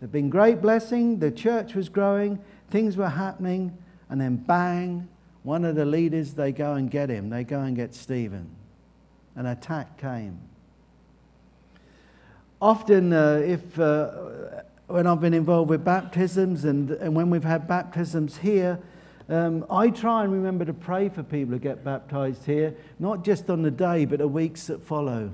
There'd 0.00 0.10
been 0.10 0.30
great 0.30 0.62
blessing, 0.62 1.18
the 1.18 1.30
church 1.30 1.74
was 1.74 1.90
growing, 1.90 2.38
things 2.70 2.96
were 2.96 3.10
happening, 3.10 3.76
and 4.08 4.18
then 4.18 4.36
bang, 4.36 5.10
one 5.42 5.66
of 5.66 5.76
the 5.76 5.84
leaders, 5.84 6.32
they 6.32 6.52
go 6.52 6.72
and 6.72 6.90
get 6.90 7.10
him. 7.10 7.28
They 7.28 7.44
go 7.44 7.60
and 7.60 7.76
get 7.76 7.94
Stephen. 7.94 8.48
An 9.36 9.44
attack 9.44 9.98
came. 9.98 10.40
Often, 12.62 13.12
uh, 13.12 13.42
if 13.44 13.78
uh, 13.78 14.62
when 14.90 15.06
I've 15.06 15.20
been 15.20 15.34
involved 15.34 15.70
with 15.70 15.84
baptisms 15.84 16.64
and, 16.64 16.90
and 16.90 17.14
when 17.14 17.30
we've 17.30 17.44
had 17.44 17.68
baptisms 17.68 18.38
here, 18.38 18.78
um, 19.28 19.64
I 19.70 19.90
try 19.90 20.24
and 20.24 20.32
remember 20.32 20.64
to 20.64 20.72
pray 20.72 21.08
for 21.08 21.22
people 21.22 21.52
who 21.52 21.60
get 21.60 21.84
baptized 21.84 22.44
here, 22.44 22.74
not 22.98 23.22
just 23.24 23.48
on 23.48 23.62
the 23.62 23.70
day, 23.70 24.04
but 24.04 24.18
the 24.18 24.26
weeks 24.26 24.66
that 24.66 24.82
follow. 24.82 25.30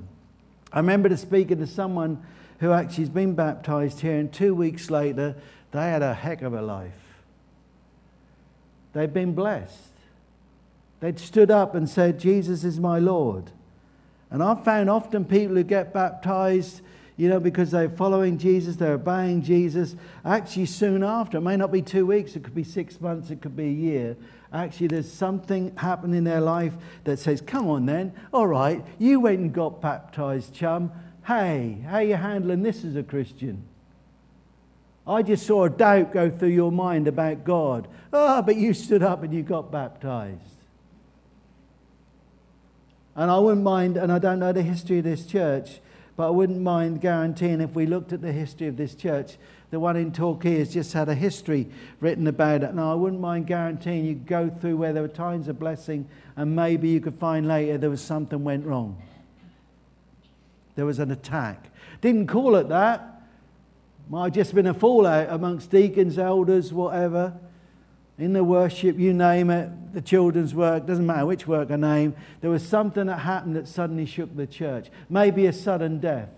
I 0.71 0.77
remember 0.79 1.09
to 1.09 1.17
speaking 1.17 1.57
to 1.57 1.67
someone 1.67 2.23
who 2.59 2.71
actually 2.71 3.05
has 3.05 3.09
been 3.09 3.33
baptized 3.33 4.01
here, 4.01 4.17
and 4.17 4.31
two 4.31 4.53
weeks 4.53 4.91
later, 4.91 5.35
they 5.71 5.89
had 5.89 6.03
a 6.03 6.13
heck 6.13 6.43
of 6.43 6.53
a 6.53 6.61
life. 6.61 7.21
They'd 8.93 9.13
been 9.13 9.33
blessed. 9.33 9.89
They'd 10.99 11.19
stood 11.19 11.51
up 11.51 11.75
and 11.75 11.89
said, 11.89 12.19
Jesus 12.19 12.63
is 12.63 12.79
my 12.79 12.99
Lord. 12.99 13.51
And 14.29 14.43
I've 14.43 14.63
found 14.63 14.89
often 14.89 15.25
people 15.25 15.55
who 15.55 15.63
get 15.63 15.93
baptized, 15.93 16.81
you 17.17 17.27
know, 17.27 17.39
because 17.39 17.71
they're 17.71 17.89
following 17.89 18.37
Jesus, 18.37 18.75
they're 18.75 18.93
obeying 18.93 19.41
Jesus, 19.41 19.95
actually 20.23 20.67
soon 20.67 21.03
after, 21.03 21.39
it 21.39 21.41
may 21.41 21.57
not 21.57 21.71
be 21.71 21.81
two 21.81 22.05
weeks, 22.05 22.35
it 22.35 22.43
could 22.43 22.55
be 22.55 22.63
six 22.63 23.01
months, 23.01 23.31
it 23.31 23.41
could 23.41 23.55
be 23.55 23.65
a 23.65 23.71
year. 23.71 24.17
Actually, 24.53 24.87
there's 24.87 25.11
something 25.11 25.75
happening 25.75 26.19
in 26.19 26.23
their 26.23 26.39
life 26.39 26.73
that 27.03 27.17
says, 27.17 27.41
Come 27.41 27.67
on 27.67 27.85
then, 27.85 28.13
all 28.31 28.47
right, 28.47 28.85
you 28.99 29.19
went 29.19 29.39
and 29.39 29.51
got 29.51 29.81
baptized, 29.81 30.53
chum. 30.53 30.91
Hey, 31.25 31.79
how 31.85 31.99
you 31.99 32.15
handling 32.15 32.63
this 32.63 32.85
as 32.85 32.95
a 32.95 33.03
Christian? 33.03 33.63
I 35.05 35.23
just 35.23 35.45
saw 35.47 35.65
a 35.65 35.69
doubt 35.69 36.13
go 36.13 36.29
through 36.29 36.49
your 36.49 36.71
mind 36.71 37.07
about 37.07 37.43
God. 37.43 37.87
Ah, 38.13 38.37
oh, 38.37 38.41
but 38.41 38.57
you 38.57 38.73
stood 38.73 39.03
up 39.03 39.23
and 39.23 39.33
you 39.33 39.41
got 39.41 39.71
baptized. 39.71 40.41
And 43.15 43.31
I 43.31 43.39
wouldn't 43.39 43.63
mind, 43.63 43.97
and 43.97 44.11
I 44.11 44.19
don't 44.19 44.39
know 44.39 44.53
the 44.53 44.61
history 44.61 44.99
of 44.99 45.05
this 45.05 45.25
church, 45.25 45.79
but 46.17 46.27
I 46.27 46.31
wouldn't 46.31 46.61
mind 46.61 46.99
guaranteeing 46.99 47.61
if 47.61 47.75
we 47.75 47.85
looked 47.85 48.11
at 48.11 48.23
the 48.23 48.31
history 48.31 48.67
of 48.67 48.75
this 48.75 48.95
church, 48.95 49.37
the 49.69 49.79
one 49.79 49.95
in 49.95 50.11
Torquay 50.11 50.57
has 50.57 50.73
just 50.73 50.91
had 50.93 51.07
a 51.09 51.15
history 51.15 51.69
written 51.99 52.25
about 52.25 52.63
it. 52.63 52.73
Now, 52.73 52.91
I 52.91 52.95
wouldn't 52.95 53.21
mind 53.21 53.45
guaranteeing 53.45 54.03
you 54.03 54.15
go 54.15 54.49
through 54.49 54.77
where 54.77 54.93
there 54.93 55.03
were 55.03 55.09
times 55.09 55.47
of 55.47 55.59
blessing 55.59 56.09
and 56.35 56.55
maybe 56.55 56.89
you 56.89 56.99
could 56.99 57.19
find 57.19 57.47
later 57.47 57.77
there 57.77 57.91
was 57.91 58.01
something 58.01 58.43
went 58.43 58.65
wrong. 58.65 58.99
There 60.75 60.87
was 60.87 60.97
an 60.97 61.11
attack. 61.11 61.69
Didn't 62.01 62.27
call 62.27 62.55
it 62.55 62.67
that. 62.69 63.21
Might 64.09 64.25
have 64.25 64.33
just 64.33 64.55
been 64.55 64.67
a 64.67 64.73
fallout 64.73 65.29
amongst 65.29 65.69
deacons, 65.69 66.17
elders, 66.17 66.73
whatever 66.73 67.37
in 68.17 68.33
the 68.33 68.43
worship, 68.43 68.97
you 68.97 69.13
name 69.13 69.49
it, 69.49 69.93
the 69.93 70.01
children's 70.01 70.55
work, 70.55 70.87
doesn't 70.87 71.05
matter 71.05 71.25
which 71.25 71.45
work 71.47 71.69
I 71.69 71.75
name, 71.75 72.15
there 72.41 72.49
was 72.49 72.67
something 72.67 73.05
that 73.07 73.19
happened 73.19 73.55
that 73.55 73.67
suddenly 73.67 74.05
shook 74.05 74.35
the 74.35 74.47
church. 74.47 74.87
Maybe 75.09 75.45
a 75.45 75.53
sudden 75.53 75.99
death. 75.99 76.29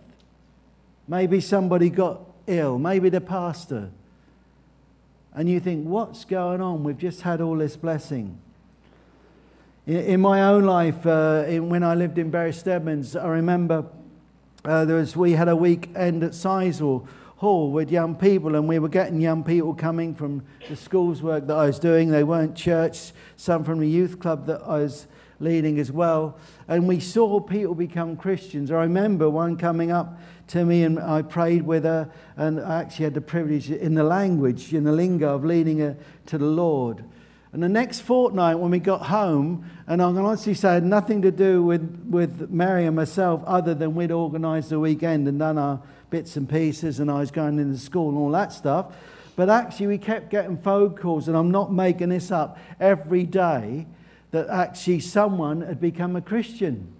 Maybe 1.07 1.39
somebody 1.39 1.89
got 1.89 2.19
ill. 2.47 2.77
Maybe 2.77 3.09
the 3.09 3.21
pastor. 3.21 3.91
And 5.33 5.49
you 5.49 5.59
think, 5.59 5.87
what's 5.87 6.25
going 6.25 6.59
on? 6.61 6.83
We've 6.83 6.97
just 6.97 7.21
had 7.21 7.39
all 7.39 7.55
this 7.57 7.77
blessing. 7.77 8.37
In, 9.87 10.19
my 10.19 10.43
own 10.43 10.65
life, 10.65 11.05
uh, 11.05 11.45
in, 11.47 11.69
when 11.69 11.83
I 11.83 11.95
lived 11.95 12.17
in 12.17 12.29
Bury 12.29 12.51
St 12.53 12.67
Edmunds, 12.67 13.15
I 13.15 13.27
remember 13.27 13.85
uh, 14.65 14.85
there 14.85 14.97
was, 14.97 15.15
we 15.15 15.31
had 15.31 15.47
a 15.47 15.55
weekend 15.55 16.23
at 16.23 16.31
Sizewell 16.31 17.07
hall 17.39 17.71
with 17.71 17.89
young 17.89 18.15
people, 18.15 18.55
and 18.55 18.67
we 18.67 18.79
were 18.79 18.89
getting 18.89 19.21
young 19.21 19.45
people 19.45 19.73
coming 19.73 20.13
from 20.13 20.43
the 20.67 20.75
schools 20.75 21.23
work 21.23 21.47
that 21.47 21.55
I 21.55 21.67
was 21.67 21.79
doing. 21.79 22.09
They 22.09 22.25
weren't 22.25 22.53
church, 22.53 23.13
some 23.37 23.63
from 23.63 23.79
the 23.79 23.87
youth 23.87 24.19
club 24.19 24.45
that 24.47 24.61
I 24.65 24.79
was 24.79 25.07
leading 25.39 25.79
as 25.79 25.89
well. 25.89 26.37
And 26.67 26.85
we 26.85 26.99
saw 26.99 27.39
people 27.39 27.75
become 27.75 28.17
Christians. 28.17 28.71
I 28.71 28.81
remember 28.81 29.29
one 29.29 29.55
coming 29.55 29.89
up 29.89 30.19
to 30.47 30.65
me, 30.65 30.83
and 30.83 30.99
I 30.99 31.21
prayed 31.21 31.61
with 31.61 31.85
her, 31.85 32.11
and 32.35 32.59
I 32.59 32.81
actually 32.81 33.05
had 33.05 33.13
the 33.13 33.21
privilege 33.21 33.71
in 33.71 33.95
the 33.95 34.03
language, 34.03 34.73
in 34.73 34.83
the 34.83 34.91
lingo, 34.91 35.33
of 35.33 35.45
leading 35.45 35.77
her 35.77 35.95
to 36.25 36.37
the 36.37 36.45
Lord. 36.45 37.05
And 37.51 37.63
the 37.63 37.69
next 37.69 38.01
fortnight, 38.01 38.59
when 38.59 38.69
we 38.69 38.79
got 38.79 39.07
home, 39.07 39.69
and 39.87 40.01
I 40.01 40.07
can 40.09 40.17
honestly 40.17 40.53
say, 40.53 40.73
had 40.73 40.83
nothing 40.83 41.23
to 41.23 41.31
do 41.31 41.63
with, 41.63 42.05
with 42.07 42.51
Mary 42.51 42.85
and 42.85 42.95
myself 42.95 43.43
other 43.47 43.73
than 43.73 43.95
we'd 43.95 44.11
organised 44.11 44.69
the 44.69 44.79
weekend 44.79 45.27
and 45.27 45.39
done 45.39 45.57
our 45.57 45.81
bits 46.11 46.35
and 46.37 46.47
pieces, 46.47 46.99
and 46.99 47.09
I 47.09 47.19
was 47.19 47.31
going 47.31 47.57
into 47.57 47.77
school 47.79 48.09
and 48.09 48.17
all 48.17 48.29
that 48.31 48.53
stuff. 48.53 48.95
But 49.35 49.49
actually, 49.49 49.87
we 49.87 49.97
kept 49.97 50.29
getting 50.29 50.57
phone 50.57 50.95
calls, 50.95 51.27
and 51.27 51.35
I'm 51.35 51.49
not 51.49 51.73
making 51.73 52.09
this 52.09 52.29
up, 52.31 52.59
every 52.79 53.23
day 53.23 53.87
that 54.31 54.47
actually 54.47 54.99
someone 54.99 55.61
had 55.61 55.81
become 55.81 56.15
a 56.15 56.21
Christian. 56.21 56.93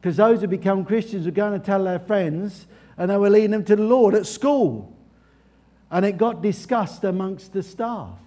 Because 0.00 0.16
those 0.16 0.40
who 0.40 0.46
become 0.46 0.86
Christians 0.86 1.26
were 1.26 1.32
going 1.32 1.58
to 1.58 1.64
tell 1.64 1.84
their 1.84 1.98
friends, 1.98 2.66
and 2.96 3.10
they 3.10 3.16
were 3.18 3.28
leading 3.28 3.50
them 3.50 3.64
to 3.64 3.76
the 3.76 3.82
Lord 3.82 4.14
at 4.14 4.26
school. 4.26 4.96
And 5.90 6.06
it 6.06 6.16
got 6.16 6.40
discussed 6.40 7.04
amongst 7.04 7.52
the 7.52 7.62
staff. 7.62 8.18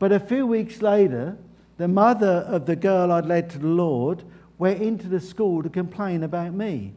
But 0.00 0.12
a 0.12 0.18
few 0.18 0.46
weeks 0.46 0.80
later, 0.82 1.36
the 1.76 1.86
mother 1.86 2.44
of 2.48 2.66
the 2.66 2.74
girl 2.74 3.12
I'd 3.12 3.26
led 3.26 3.50
to 3.50 3.58
the 3.58 3.68
Lord 3.68 4.24
went 4.58 4.82
into 4.82 5.08
the 5.08 5.20
school 5.20 5.62
to 5.62 5.68
complain 5.68 6.22
about 6.22 6.54
me. 6.54 6.94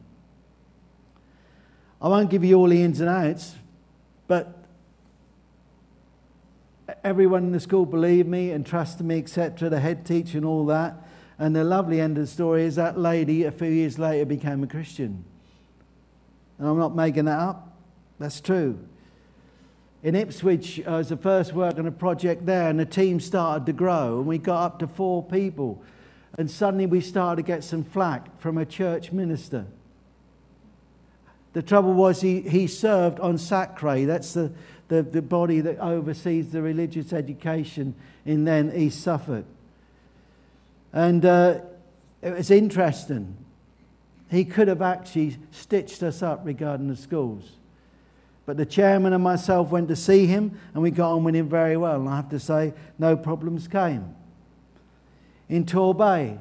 I 2.00 2.08
won't 2.08 2.30
give 2.30 2.42
you 2.42 2.56
all 2.56 2.66
the 2.66 2.82
ins 2.82 3.00
and 3.00 3.10
outs, 3.10 3.56
but 4.26 4.64
everyone 7.04 7.44
in 7.44 7.52
the 7.52 7.60
school 7.60 7.84
believed 7.84 8.28
me 8.28 8.50
and 8.50 8.64
trusted 8.64 9.06
me, 9.06 9.18
etc., 9.18 9.68
the 9.68 9.80
head 9.80 10.06
teacher 10.06 10.38
and 10.38 10.46
all 10.46 10.64
that. 10.66 10.94
And 11.38 11.54
the 11.54 11.64
lovely 11.64 12.00
end 12.00 12.16
of 12.16 12.24
the 12.24 12.30
story 12.30 12.64
is 12.64 12.76
that 12.76 12.98
lady, 12.98 13.44
a 13.44 13.52
few 13.52 13.68
years 13.68 13.98
later, 13.98 14.24
became 14.24 14.62
a 14.62 14.66
Christian. 14.66 15.24
And 16.58 16.66
I'm 16.66 16.78
not 16.78 16.96
making 16.96 17.26
that 17.26 17.38
up, 17.38 17.76
that's 18.18 18.40
true. 18.40 18.78
In 20.04 20.14
Ipswich, 20.14 20.82
I 20.86 20.98
was 20.98 21.08
the 21.08 21.16
first 21.16 21.54
work 21.54 21.78
on 21.78 21.86
a 21.86 21.90
project 21.90 22.44
there, 22.44 22.68
and 22.68 22.78
the 22.78 22.84
team 22.84 23.18
started 23.20 23.64
to 23.64 23.72
grow, 23.72 24.18
and 24.18 24.26
we 24.26 24.36
got 24.36 24.62
up 24.62 24.78
to 24.80 24.86
four 24.86 25.22
people. 25.22 25.82
And 26.36 26.50
suddenly 26.50 26.84
we 26.84 27.00
started 27.00 27.36
to 27.36 27.46
get 27.46 27.64
some 27.64 27.82
flack 27.82 28.38
from 28.38 28.58
a 28.58 28.66
church 28.66 29.12
minister. 29.12 29.64
The 31.54 31.62
trouble 31.62 31.94
was 31.94 32.20
he, 32.20 32.42
he 32.42 32.66
served 32.66 33.18
on 33.18 33.38
SACRE, 33.38 34.04
that's 34.04 34.34
the, 34.34 34.52
the, 34.88 35.02
the 35.02 35.22
body 35.22 35.62
that 35.62 35.78
oversees 35.78 36.52
the 36.52 36.60
religious 36.60 37.14
education 37.14 37.94
in 38.26 38.44
then 38.44 38.72
East 38.76 39.00
Suffolk. 39.00 39.46
And 40.92 41.24
uh, 41.24 41.60
it 42.20 42.34
was 42.34 42.50
interesting. 42.50 43.38
He 44.30 44.44
could 44.44 44.68
have 44.68 44.82
actually 44.82 45.38
stitched 45.50 46.02
us 46.02 46.22
up 46.22 46.42
regarding 46.44 46.88
the 46.88 46.96
schools. 46.96 47.52
But 48.46 48.56
the 48.56 48.66
chairman 48.66 49.12
and 49.12 49.24
myself 49.24 49.70
went 49.70 49.88
to 49.88 49.96
see 49.96 50.26
him, 50.26 50.58
and 50.74 50.82
we 50.82 50.90
got 50.90 51.12
on 51.12 51.24
with 51.24 51.34
him 51.34 51.48
very 51.48 51.76
well. 51.76 51.96
And 51.96 52.08
I 52.08 52.16
have 52.16 52.28
to 52.30 52.38
say, 52.38 52.74
no 52.98 53.16
problems 53.16 53.68
came. 53.68 54.14
In 55.48 55.64
Torbay, 55.64 56.38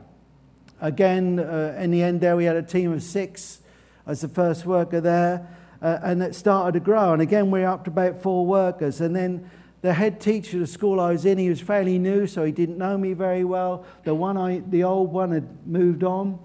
again, 0.82 1.40
uh, 1.40 1.78
in 1.80 1.92
the 1.92 2.04
end, 2.04 2.22
there 2.22 2.36
we 2.36 2.46
had 2.46 2.58
a 2.58 2.64
team 2.64 2.92
of 2.92 3.02
six 3.02 3.62
as 4.06 4.22
the 4.22 4.28
first 4.28 4.66
worker 4.66 5.00
there, 5.00 5.48
uh, 5.82 6.00
and 6.04 6.22
it 6.22 6.36
started 6.36 6.74
to 6.74 6.80
grow. 6.80 7.14
And 7.14 7.22
again, 7.22 7.52
we 7.52 7.62
we're 7.62 7.68
up 7.68 7.86
to 7.86 7.90
about 7.90 8.22
four 8.22 8.46
workers. 8.46 9.00
And 9.00 9.16
then 9.16 9.50
the 9.82 9.94
head 9.94 10.20
teacher 10.20 10.58
of 10.58 10.62
the 10.62 10.68
school 10.68 11.00
I 11.00 11.12
was 11.12 11.26
in, 11.26 11.38
he 11.38 11.50
was 11.50 11.62
fairly 11.62 12.00
new, 12.00 12.28
so 12.28 12.44
he 12.44 12.52
didn't 12.52 12.78
know 12.78 12.98
me 12.98 13.14
very 13.14 13.44
well. 13.44 13.86
The 14.04 14.14
one 14.14 14.38
I, 14.38 14.60
the 14.60 14.84
old 14.84 15.12
one 15.14 15.32
had 15.32 15.68
moved 15.68 16.04
on, 16.04 16.40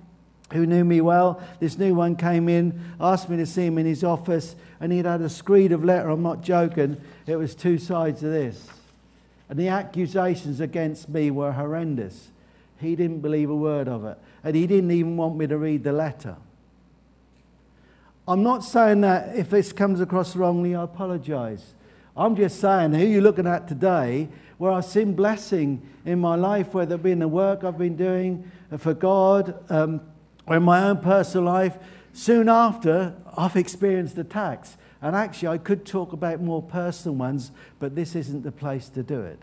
who 0.53 0.67
knew 0.67 0.85
me 0.85 1.01
well. 1.01 1.43
This 1.61 1.79
new 1.79 1.95
one 1.95 2.17
came 2.17 2.49
in, 2.49 2.81
asked 3.01 3.29
me 3.29 3.37
to 3.37 3.47
see 3.47 3.67
him 3.67 3.79
in 3.79 3.87
his 3.87 4.03
office, 4.03 4.57
and 4.81 4.93
he'd 4.93 5.05
had 5.05 5.21
a 5.21 5.29
screed 5.29 5.73
of 5.73 5.85
letter. 5.85 6.09
I'm 6.09 6.23
not 6.23 6.43
joking. 6.43 7.01
It 7.27 7.37
was 7.37 7.55
two 7.55 7.79
sides 7.79 8.23
of 8.23 8.31
this. 8.31 8.69
And 9.49 9.59
the 9.59 9.69
accusations 9.69 10.61
against 10.61 11.09
me 11.09 11.31
were 11.31 11.53
horrendous. 11.53 12.31
He 12.79 12.95
didn't 12.95 13.21
believe 13.21 13.51
a 13.51 13.57
word 13.57 13.89
of 13.89 14.05
it. 14.05 14.19
And 14.45 14.55
he 14.55 14.67
didn't 14.67 14.91
even 14.91 15.17
want 15.17 15.37
me 15.37 15.47
to 15.47 15.57
read 15.57 15.85
the 15.85 15.93
letter. 15.93 16.37
I'm 18.27 18.43
not 18.43 18.63
saying 18.63 19.01
that 19.01 19.37
if 19.37 19.49
this 19.49 19.73
comes 19.73 20.01
across 20.01 20.37
wrongly, 20.37 20.75
I 20.75 20.83
apologize. 20.83 21.75
I'm 22.15 22.37
just 22.37 22.61
saying, 22.61 22.93
who 22.93 23.07
you're 23.07 23.23
looking 23.23 23.47
at 23.47 23.67
today, 23.67 24.29
where 24.59 24.73
I've 24.73 24.85
seen 24.85 25.15
blessing 25.15 25.81
in 26.05 26.19
my 26.19 26.35
life, 26.35 26.75
whether 26.75 26.97
it 26.97 27.03
be 27.03 27.13
in 27.13 27.21
the 27.21 27.29
work 27.29 27.65
I've 27.65 27.79
been 27.79 27.97
doing 27.97 28.51
for 28.77 28.93
God 28.93 29.55
um, 29.71 30.03
or 30.47 30.57
in 30.57 30.63
my 30.63 30.85
own 30.85 30.99
personal 30.99 31.47
life, 31.47 31.79
soon 32.19 32.49
after, 32.49 33.15
I've 33.37 33.57
experienced 33.57 34.19
attacks. 34.19 34.77
And 35.01 35.15
actually, 35.15 35.49
I 35.49 35.59
could 35.59 35.87
talk 35.87 36.13
about 36.13 36.41
more 36.41 36.61
personal 36.61 37.15
ones, 37.15 37.53
but 37.79 37.95
this 37.95 38.17
isn't 38.17 38.43
the 38.43 38.51
place 38.51 38.89
to 38.91 39.03
do 39.05 39.21
it 39.21 39.39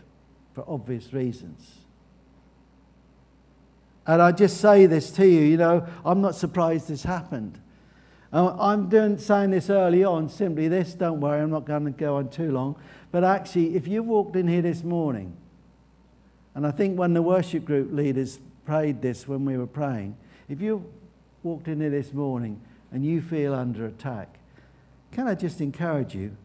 for 0.52 0.64
obvious 0.68 1.12
reasons. 1.12 1.78
And 4.06 4.20
I 4.20 4.32
just 4.32 4.60
say 4.60 4.86
this 4.86 5.10
to 5.12 5.26
you, 5.26 5.40
you 5.40 5.56
know, 5.56 5.86
I'm 6.04 6.20
not 6.20 6.34
surprised 6.34 6.88
this 6.88 7.02
happened. 7.02 7.58
Uh, 8.32 8.54
I'm 8.58 8.88
doing, 8.88 9.16
saying 9.16 9.50
this 9.50 9.70
early 9.70 10.04
on, 10.04 10.28
simply 10.28 10.68
this, 10.68 10.92
don't 10.92 11.20
worry, 11.20 11.40
I'm 11.40 11.50
not 11.50 11.64
going 11.64 11.86
to 11.86 11.90
go 11.90 12.16
on 12.16 12.28
too 12.28 12.52
long. 12.52 12.76
But 13.10 13.24
actually, 13.24 13.74
if 13.74 13.88
you 13.88 14.02
walked 14.02 14.36
in 14.36 14.46
here 14.46 14.62
this 14.62 14.84
morning, 14.84 15.34
and 16.54 16.66
I 16.66 16.70
think 16.70 16.98
when 16.98 17.14
the 17.14 17.22
worship 17.22 17.64
group 17.64 17.92
leaders 17.92 18.38
prayed 18.66 19.00
this 19.00 19.26
when 19.26 19.46
we 19.46 19.56
were 19.56 19.66
praying, 19.66 20.16
if 20.48 20.60
you 20.60 20.84
walked 21.46 21.68
in 21.68 21.80
here 21.80 21.90
this 21.90 22.12
morning 22.12 22.60
and 22.90 23.06
you 23.06 23.22
feel 23.22 23.54
under 23.54 23.86
attack, 23.86 24.36
can 25.12 25.28
I 25.28 25.36
just 25.36 25.60
encourage 25.60 26.12
you? 26.12 26.36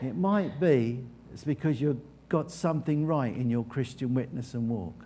It 0.00 0.16
might 0.16 0.58
be 0.58 1.04
it's 1.34 1.44
because 1.44 1.78
you've 1.78 2.00
got 2.30 2.50
something 2.50 3.06
right 3.06 3.36
in 3.36 3.50
your 3.50 3.64
Christian 3.64 4.14
witness 4.14 4.54
and 4.54 4.70
walk. 4.70 5.04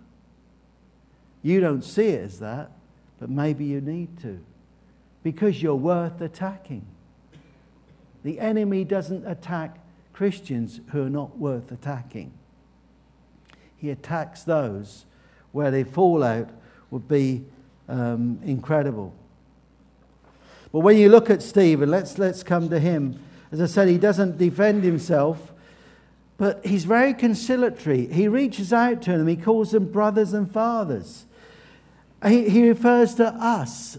You 1.43 1.59
don't 1.59 1.83
see 1.83 2.07
it 2.07 2.23
as 2.23 2.39
that, 2.39 2.71
but 3.19 3.29
maybe 3.29 3.65
you 3.65 3.81
need 3.81 4.17
to 4.21 4.39
because 5.21 5.61
you're 5.61 5.75
worth 5.75 6.21
attacking. 6.21 6.85
The 8.23 8.39
enemy 8.39 8.85
doesn't 8.85 9.27
attack 9.27 9.79
Christians 10.13 10.79
who 10.91 11.03
are 11.03 11.09
not 11.09 11.37
worth 11.37 11.73
attacking. 11.73 12.31
He 13.75 13.89
attacks 13.89 14.43
those 14.43 15.05
where 15.51 15.71
the 15.71 15.83
fallout 15.83 16.51
would 16.89 17.09
be 17.09 17.43
um, 17.89 18.39
incredible. 18.45 19.13
But 20.75 20.81
when 20.81 20.97
you 20.97 21.07
look 21.07 21.29
at 21.29 21.41
Stephen, 21.41 21.89
let's, 21.89 22.17
let's 22.17 22.43
come 22.43 22.67
to 22.67 22.81
him. 22.81 23.17
As 23.49 23.61
I 23.61 23.65
said, 23.65 23.87
he 23.87 23.97
doesn't 23.97 24.37
defend 24.37 24.83
himself, 24.83 25.53
but 26.37 26.65
he's 26.65 26.83
very 26.83 27.13
conciliatory. 27.13 28.07
He 28.07 28.27
reaches 28.27 28.73
out 28.73 29.01
to 29.03 29.11
them, 29.11 29.25
he 29.27 29.37
calls 29.37 29.71
them 29.71 29.89
brothers 29.89 30.33
and 30.33 30.51
fathers. 30.51 31.27
He, 32.27 32.49
he 32.49 32.67
refers 32.67 33.15
to 33.15 33.27
us, 33.27 33.97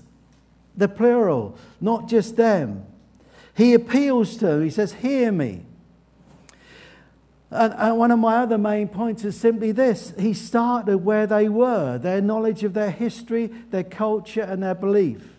the 0.76 0.86
plural, 0.86 1.56
not 1.80 2.10
just 2.10 2.36
them. 2.36 2.84
He 3.56 3.72
appeals 3.72 4.36
to 4.36 4.46
them, 4.46 4.62
he 4.62 4.68
says, 4.68 4.92
Hear 4.92 5.32
me. 5.32 5.62
And, 7.50 7.72
and, 7.72 7.96
one 7.96 8.10
of 8.10 8.18
my 8.18 8.36
other 8.36 8.58
main 8.58 8.88
points 8.88 9.24
is 9.24 9.34
simply 9.34 9.72
this 9.72 10.12
he 10.18 10.34
started 10.34 10.98
where 10.98 11.26
they 11.26 11.48
were, 11.48 11.96
their 11.96 12.20
knowledge 12.20 12.64
of 12.64 12.74
their 12.74 12.90
history, 12.90 13.46
their 13.46 13.82
culture, 13.82 14.42
and 14.42 14.62
their 14.62 14.74
belief. 14.74 15.35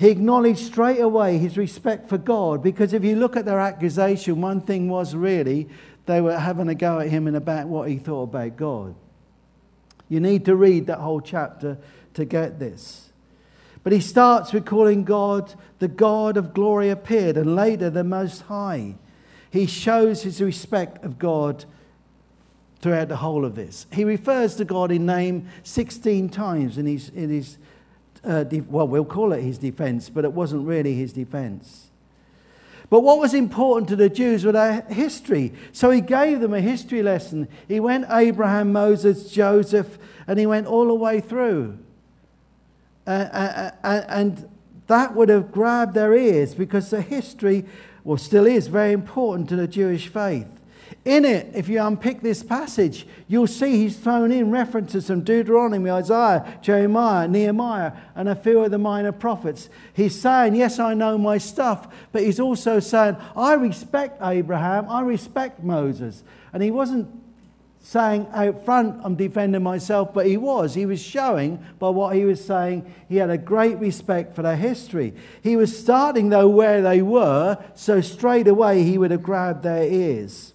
He 0.00 0.08
acknowledged 0.08 0.60
straight 0.60 1.00
away 1.00 1.36
his 1.36 1.58
respect 1.58 2.08
for 2.08 2.16
God 2.16 2.62
because 2.62 2.94
if 2.94 3.04
you 3.04 3.16
look 3.16 3.36
at 3.36 3.44
their 3.44 3.60
accusation, 3.60 4.40
one 4.40 4.62
thing 4.62 4.88
was 4.88 5.14
really 5.14 5.68
they 6.06 6.22
were 6.22 6.38
having 6.38 6.70
a 6.70 6.74
go 6.74 7.00
at 7.00 7.10
him 7.10 7.26
and 7.26 7.36
about 7.36 7.68
what 7.68 7.90
he 7.90 7.98
thought 7.98 8.22
about 8.22 8.56
God. 8.56 8.94
You 10.08 10.20
need 10.20 10.46
to 10.46 10.56
read 10.56 10.86
that 10.86 11.00
whole 11.00 11.20
chapter 11.20 11.76
to 12.14 12.24
get 12.24 12.58
this. 12.58 13.10
But 13.82 13.92
he 13.92 14.00
starts 14.00 14.54
with 14.54 14.64
calling 14.64 15.04
God 15.04 15.52
the 15.80 15.88
God 15.88 16.38
of 16.38 16.54
glory 16.54 16.88
appeared 16.88 17.36
and 17.36 17.54
later 17.54 17.90
the 17.90 18.02
Most 18.02 18.40
High. 18.44 18.94
He 19.50 19.66
shows 19.66 20.22
his 20.22 20.40
respect 20.40 21.04
of 21.04 21.18
God 21.18 21.66
throughout 22.80 23.08
the 23.08 23.16
whole 23.16 23.44
of 23.44 23.54
this. 23.54 23.86
He 23.92 24.04
refers 24.04 24.54
to 24.54 24.64
God 24.64 24.90
in 24.92 25.04
name 25.04 25.50
16 25.62 26.30
times 26.30 26.78
in 26.78 26.86
his, 26.86 27.10
in 27.10 27.28
his 27.28 27.58
uh, 28.24 28.44
de- 28.44 28.60
well, 28.60 28.86
we'll 28.86 29.04
call 29.04 29.32
it 29.32 29.42
his 29.42 29.58
defense, 29.58 30.08
but 30.08 30.24
it 30.24 30.32
wasn't 30.32 30.66
really 30.66 30.94
his 30.94 31.12
defense. 31.12 31.90
But 32.90 33.00
what 33.00 33.18
was 33.18 33.34
important 33.34 33.88
to 33.90 33.96
the 33.96 34.08
Jews 34.08 34.44
was 34.44 34.54
their 34.54 34.82
history. 34.82 35.52
So 35.72 35.90
he 35.90 36.00
gave 36.00 36.40
them 36.40 36.52
a 36.52 36.60
history 36.60 37.02
lesson. 37.02 37.48
He 37.68 37.78
went 37.78 38.06
Abraham, 38.10 38.72
Moses, 38.72 39.30
Joseph, 39.30 39.96
and 40.26 40.38
he 40.38 40.46
went 40.46 40.66
all 40.66 40.88
the 40.88 40.94
way 40.94 41.20
through. 41.20 41.78
Uh, 43.06 43.10
uh, 43.10 43.70
uh, 43.84 44.02
and 44.08 44.48
that 44.88 45.14
would 45.14 45.28
have 45.28 45.52
grabbed 45.52 45.94
their 45.94 46.14
ears 46.14 46.54
because 46.54 46.90
the 46.90 47.00
history, 47.00 47.64
well, 48.02 48.18
still 48.18 48.46
is 48.46 48.66
very 48.66 48.92
important 48.92 49.48
to 49.50 49.56
the 49.56 49.68
Jewish 49.68 50.08
faith. 50.08 50.59
In 51.04 51.24
it, 51.24 51.52
if 51.54 51.68
you 51.68 51.82
unpick 51.82 52.20
this 52.20 52.42
passage, 52.42 53.06
you'll 53.26 53.46
see 53.46 53.76
he's 53.76 53.96
thrown 53.96 54.32
in 54.32 54.50
references 54.50 55.06
from 55.06 55.22
Deuteronomy, 55.22 55.90
Isaiah, 55.90 56.58
Jeremiah, 56.60 57.26
Nehemiah, 57.26 57.92
and 58.14 58.28
a 58.28 58.34
few 58.34 58.60
of 58.60 58.70
the 58.70 58.78
minor 58.78 59.12
prophets. 59.12 59.70
He's 59.92 60.20
saying, 60.20 60.56
Yes, 60.56 60.78
I 60.78 60.94
know 60.94 61.16
my 61.16 61.38
stuff, 61.38 61.88
but 62.12 62.22
he's 62.22 62.40
also 62.40 62.80
saying, 62.80 63.16
I 63.36 63.54
respect 63.54 64.20
Abraham, 64.22 64.88
I 64.88 65.00
respect 65.02 65.62
Moses. 65.62 66.22
And 66.52 66.62
he 66.62 66.70
wasn't 66.70 67.08
saying 67.80 68.26
out 68.32 68.64
front, 68.64 69.00
I'm 69.02 69.16
defending 69.16 69.62
myself, 69.62 70.12
but 70.12 70.26
he 70.26 70.36
was. 70.36 70.74
He 70.74 70.86
was 70.86 71.00
showing 71.00 71.64
by 71.78 71.88
what 71.88 72.14
he 72.14 72.24
was 72.24 72.44
saying, 72.44 72.92
he 73.08 73.16
had 73.16 73.30
a 73.30 73.38
great 73.38 73.78
respect 73.78 74.34
for 74.36 74.42
their 74.42 74.56
history. 74.56 75.14
He 75.42 75.56
was 75.56 75.76
starting, 75.76 76.28
though, 76.28 76.48
where 76.48 76.82
they 76.82 77.00
were, 77.00 77.58
so 77.74 78.00
straight 78.00 78.48
away 78.48 78.82
he 78.82 78.98
would 78.98 79.10
have 79.10 79.22
grabbed 79.22 79.62
their 79.62 79.84
ears. 79.84 80.49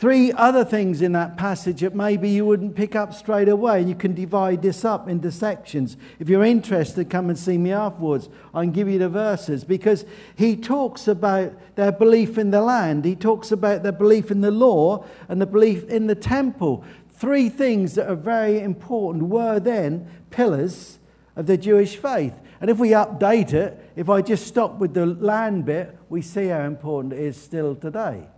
Three 0.00 0.32
other 0.32 0.64
things 0.64 1.02
in 1.02 1.12
that 1.12 1.36
passage 1.36 1.82
that 1.82 1.94
maybe 1.94 2.30
you 2.30 2.46
wouldn't 2.46 2.74
pick 2.74 2.96
up 2.96 3.12
straight 3.12 3.50
away. 3.50 3.82
You 3.82 3.94
can 3.94 4.14
divide 4.14 4.62
this 4.62 4.82
up 4.82 5.10
into 5.10 5.30
sections. 5.30 5.98
If 6.18 6.30
you're 6.30 6.42
interested, 6.42 7.10
come 7.10 7.28
and 7.28 7.38
see 7.38 7.58
me 7.58 7.72
afterwards. 7.72 8.30
I 8.54 8.62
can 8.62 8.72
give 8.72 8.88
you 8.88 8.98
the 8.98 9.10
verses 9.10 9.62
because 9.62 10.06
he 10.34 10.56
talks 10.56 11.06
about 11.06 11.52
their 11.74 11.92
belief 11.92 12.38
in 12.38 12.50
the 12.50 12.62
land, 12.62 13.04
he 13.04 13.14
talks 13.14 13.52
about 13.52 13.82
their 13.82 13.92
belief 13.92 14.30
in 14.30 14.40
the 14.40 14.50
law, 14.50 15.04
and 15.28 15.38
the 15.38 15.44
belief 15.44 15.84
in 15.90 16.06
the 16.06 16.14
temple. 16.14 16.82
Three 17.10 17.50
things 17.50 17.94
that 17.96 18.08
are 18.08 18.16
very 18.16 18.58
important 18.58 19.24
were 19.24 19.60
then 19.60 20.08
pillars 20.30 20.98
of 21.36 21.44
the 21.44 21.58
Jewish 21.58 21.96
faith. 21.96 22.40
And 22.62 22.70
if 22.70 22.78
we 22.78 22.92
update 22.92 23.52
it, 23.52 23.78
if 23.96 24.08
I 24.08 24.22
just 24.22 24.46
stop 24.46 24.78
with 24.78 24.94
the 24.94 25.04
land 25.04 25.66
bit, 25.66 25.94
we 26.08 26.22
see 26.22 26.46
how 26.46 26.62
important 26.62 27.12
it 27.12 27.20
is 27.20 27.36
still 27.36 27.74
today 27.76 28.28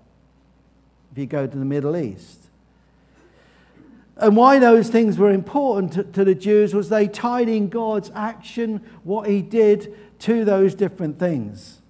if 1.12 1.18
you 1.18 1.26
go 1.26 1.46
to 1.46 1.58
the 1.58 1.64
Middle 1.64 1.96
East. 1.96 2.38
And 4.16 4.36
why 4.36 4.58
those 4.58 4.88
things 4.88 5.18
were 5.18 5.30
important 5.30 5.92
to, 5.92 6.04
to, 6.04 6.24
the 6.24 6.34
Jews 6.34 6.74
was 6.74 6.88
they 6.88 7.08
tied 7.08 7.48
in 7.48 7.68
God's 7.68 8.10
action, 8.14 8.80
what 9.04 9.28
he 9.28 9.42
did 9.42 9.94
to 10.20 10.44
those 10.44 10.74
different 10.74 11.18
things. 11.18 11.80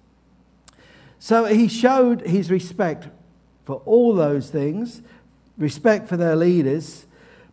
So 1.19 1.45
he 1.45 1.67
showed 1.67 2.21
his 2.21 2.51
respect 2.51 3.07
for 3.63 3.81
all 3.85 4.13
those 4.13 4.49
things, 4.49 5.01
respect 5.57 6.07
for 6.07 6.17
their 6.17 6.35
leaders, 6.35 7.05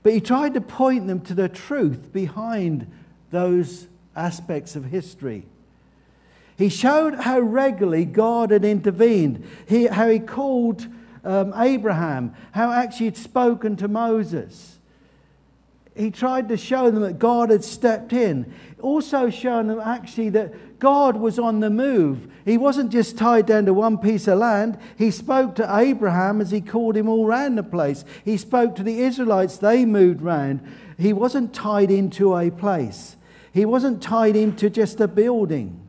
but 0.03 0.13
he 0.13 0.21
tried 0.21 0.55
to 0.55 0.61
point 0.61 1.07
them 1.07 1.21
to 1.21 1.35
the 1.35 1.49
truth 1.49 2.13
behind 2.13 2.91
those 3.31 3.87
aspects 4.17 4.75
of 4.75 4.87
history. 4.87 5.45
He 6.57 6.69
showed 6.69 7.15
how 7.15 7.41
regularly 7.41 8.05
God 8.05 8.51
had 8.51 8.65
intervened, 8.65 9.47
he, 9.69 9.87
how 9.87 10.09
he 10.09 10.19
called 10.19 10.87
um, 11.25 11.53
Abraham, 11.57 12.35
how 12.53 12.73
actually 12.73 13.07
he'd 13.07 13.17
spoken 13.17 13.77
to 13.77 13.89
Moses. 13.89 14.79
He 15.95 16.11
tried 16.11 16.49
to 16.49 16.57
show 16.57 16.91
them 16.91 17.03
that 17.03 17.19
God 17.19 17.51
had 17.51 17.65
stepped 17.65 18.13
in. 18.13 18.55
Also, 18.81 19.29
showing 19.29 19.67
them 19.67 19.81
actually 19.81 20.31
that 20.31 20.79
God 20.79 21.17
was 21.17 21.39
on 21.39 21.61
the 21.61 21.69
move. 21.69 22.27
He 22.45 22.57
wasn't 22.57 22.91
just 22.91 23.19
tied 23.19 23.47
down 23.47 23.67
to 23.67 23.75
one 23.75 23.99
piece 23.99 24.27
of 24.27 24.39
land. 24.39 24.79
He 24.97 25.11
spoke 25.11 25.55
to 25.57 25.77
Abraham 25.77 26.41
as 26.41 26.53
he 26.53 26.61
called 26.61 26.97
him 26.97 27.09
all 27.09 27.27
round 27.27 27.59
the 27.59 27.63
place. 27.63 28.05
He 28.25 28.37
spoke 28.37 28.75
to 28.77 28.83
the 28.83 29.01
Israelites, 29.01 29.59
they 29.59 29.85
moved 29.85 30.23
round. 30.23 30.61
He 30.97 31.13
wasn't 31.13 31.53
tied 31.53 31.91
into 31.91 32.37
a 32.37 32.51
place, 32.51 33.17
he 33.53 33.65
wasn't 33.65 34.03
tied 34.03 34.37
into 34.37 34.71
just 34.71 35.01
a 35.01 35.09
building. 35.09 35.87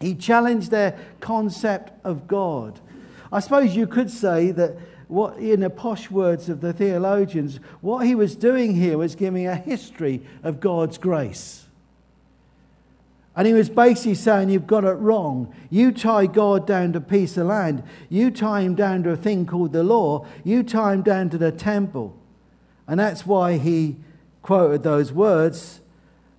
He 0.00 0.14
challenged 0.14 0.70
their 0.70 0.98
concept 1.20 1.92
of 2.04 2.26
God. 2.26 2.80
I 3.32 3.40
suppose 3.40 3.74
you 3.74 3.86
could 3.86 4.10
say 4.10 4.50
that 4.52 4.76
what, 5.08 5.38
in 5.38 5.60
the 5.60 5.70
posh 5.70 6.10
words 6.10 6.48
of 6.48 6.60
the 6.60 6.72
theologians, 6.72 7.56
what 7.80 8.06
he 8.06 8.14
was 8.14 8.36
doing 8.36 8.74
here 8.74 8.98
was 8.98 9.14
giving 9.14 9.46
a 9.46 9.56
history 9.56 10.22
of 10.42 10.60
God's 10.60 10.98
grace. 10.98 11.66
And 13.34 13.46
he 13.46 13.54
was 13.54 13.70
basically 13.70 14.14
saying, 14.14 14.50
You've 14.50 14.66
got 14.66 14.84
it 14.84 14.92
wrong. 14.92 15.54
You 15.70 15.90
tie 15.90 16.26
God 16.26 16.66
down 16.66 16.92
to 16.92 16.98
a 16.98 17.02
piece 17.02 17.38
of 17.38 17.46
land. 17.46 17.82
You 18.10 18.30
tie 18.30 18.60
him 18.60 18.74
down 18.74 19.02
to 19.04 19.10
a 19.10 19.16
thing 19.16 19.46
called 19.46 19.72
the 19.72 19.82
law. 19.82 20.26
You 20.44 20.62
tie 20.62 20.92
him 20.92 21.02
down 21.02 21.30
to 21.30 21.38
the 21.38 21.50
temple. 21.50 22.14
And 22.86 23.00
that's 23.00 23.26
why 23.26 23.56
he 23.56 23.96
quoted 24.42 24.82
those 24.82 25.12
words 25.12 25.80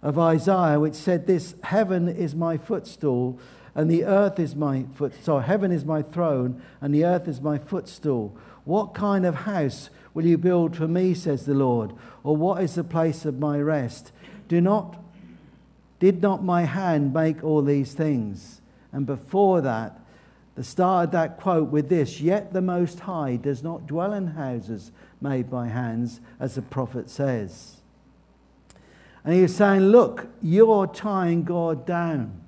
of 0.04 0.20
Isaiah, 0.20 0.80
which 0.80 0.94
said, 0.94 1.26
This 1.26 1.56
heaven 1.64 2.08
is 2.08 2.36
my 2.36 2.58
footstool 2.58 3.40
and 3.76 3.90
the 3.90 4.06
earth 4.06 4.40
is 4.40 4.56
my 4.56 4.86
foot. 4.94 5.14
So 5.24 5.40
heaven 5.40 5.72
is 5.72 5.86
my 5.86 6.02
throne, 6.02 6.62
and 6.82 6.94
the 6.94 7.06
earth 7.06 7.28
is 7.28 7.42
my 7.42 7.58
footstool. 7.58 8.38
What 8.66 8.94
kind 8.94 9.26
of 9.26 9.36
house 9.36 9.90
will 10.14 10.26
you 10.26 10.38
build 10.38 10.76
for 10.76 10.88
me, 10.88 11.14
says 11.14 11.46
the 11.46 11.54
Lord? 11.54 11.94
Or 12.24 12.36
what 12.36 12.64
is 12.64 12.76
the 12.76 12.84
place 12.84 13.26
of 13.26 13.40
my 13.40 13.60
rest? 13.60 14.12
Do 14.48 14.62
not, 14.62 14.98
did 16.00 16.22
not 16.22 16.44
my 16.44 16.64
hand 16.66 17.14
make 17.14 17.44
all 17.44 17.62
these 17.62 17.94
things? 17.94 18.62
And 18.92 19.06
before 19.06 19.62
that, 19.62 20.00
the 20.56 20.64
start 20.64 21.06
of 21.06 21.12
that 21.12 21.38
quote 21.40 21.70
with 21.70 21.90
this 21.90 22.22
Yet 22.22 22.54
the 22.54 22.62
Most 22.62 23.02
High 23.02 23.38
does 23.38 23.64
not 23.64 23.88
dwell 23.88 24.14
in 24.14 24.28
houses 24.28 24.92
made 25.20 25.50
by 25.50 25.68
hands, 25.68 26.22
as 26.40 26.56
the 26.56 26.62
prophet 26.62 27.10
says. 27.10 27.78
And 29.24 29.34
he 29.34 29.42
was 29.42 29.56
saying, 29.56 29.82
Look, 29.82 30.28
you're 30.42 30.86
tying 30.86 31.44
God 31.44 31.88
down. 31.88 32.43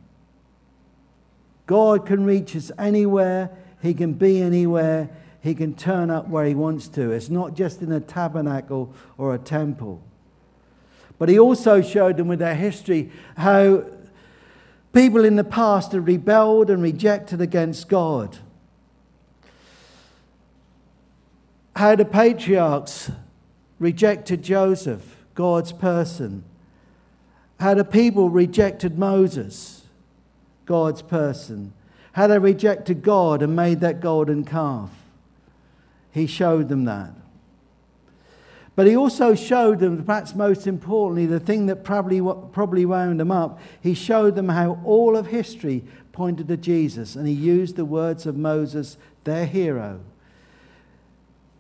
God 1.66 2.06
can 2.06 2.26
reach 2.26 2.56
us 2.56 2.72
anywhere, 2.78 3.50
He 3.82 3.94
can 3.94 4.14
be 4.14 4.42
anywhere, 4.42 5.10
He 5.42 5.54
can 5.56 5.76
turn 5.76 6.10
up 6.10 6.28
where 6.28 6.46
He 6.46 6.56
wants 6.56 6.88
to. 6.90 7.12
It's 7.12 7.30
not 7.30 7.56
just 7.56 7.82
in 7.82 7.92
a 7.92 8.00
tabernacle 8.00 8.94
or 9.18 9.34
a 9.34 9.40
temple. 9.40 10.02
But 11.18 11.30
He 11.30 11.40
also 11.40 11.82
showed 11.82 12.18
them 12.18 12.28
with 12.28 12.40
their 12.40 12.56
history 12.56 13.12
how 13.38 13.86
people 14.94 15.26
in 15.26 15.36
the 15.36 15.44
past 15.44 15.92
have 15.94 16.06
rebelled 16.08 16.70
and 16.70 16.82
rejected 16.82 17.42
against 17.42 17.90
God. 17.90 18.38
How 21.76 21.96
the 21.96 22.06
patriarchs 22.06 23.12
rejected 23.80 24.44
Joseph, 24.44 25.26
God's 25.34 25.74
person 25.74 26.46
how 27.60 27.74
the 27.74 27.86
people 27.86 28.30
rejected 28.30 28.98
Moses, 28.98 29.85
God's 30.66 31.02
person, 31.02 31.74
how 32.14 32.28
they 32.28 32.40
rejected 32.40 33.02
God 33.02 33.42
and 33.42 33.56
made 33.56 33.80
that 33.82 34.00
golden 34.00 34.44
calf. 34.44 34.92
He 36.12 36.28
showed 36.28 36.70
them 36.70 36.86
that. 36.86 37.12
But 38.76 38.88
he 38.88 38.96
also 38.96 39.36
showed 39.36 39.80
them, 39.80 40.04
perhaps 40.04 40.36
most 40.36 40.68
importantly, 40.68 41.26
the 41.26 41.40
thing 41.40 41.68
that 41.68 41.84
probably, 41.84 42.20
probably 42.52 42.86
wound 42.86 43.20
them 43.20 43.32
up. 43.32 43.60
He 43.80 43.94
showed 43.94 44.36
them 44.36 44.50
how 44.50 44.82
all 44.84 45.16
of 45.16 45.28
history 45.28 45.84
pointed 46.12 46.48
to 46.50 46.58
Jesus, 46.58 47.16
and 47.16 47.28
he 47.28 47.34
used 47.34 47.78
the 47.78 47.86
words 47.86 48.26
of 48.26 48.36
Moses, 48.36 48.98
their 49.24 49.46
hero. 49.46 50.02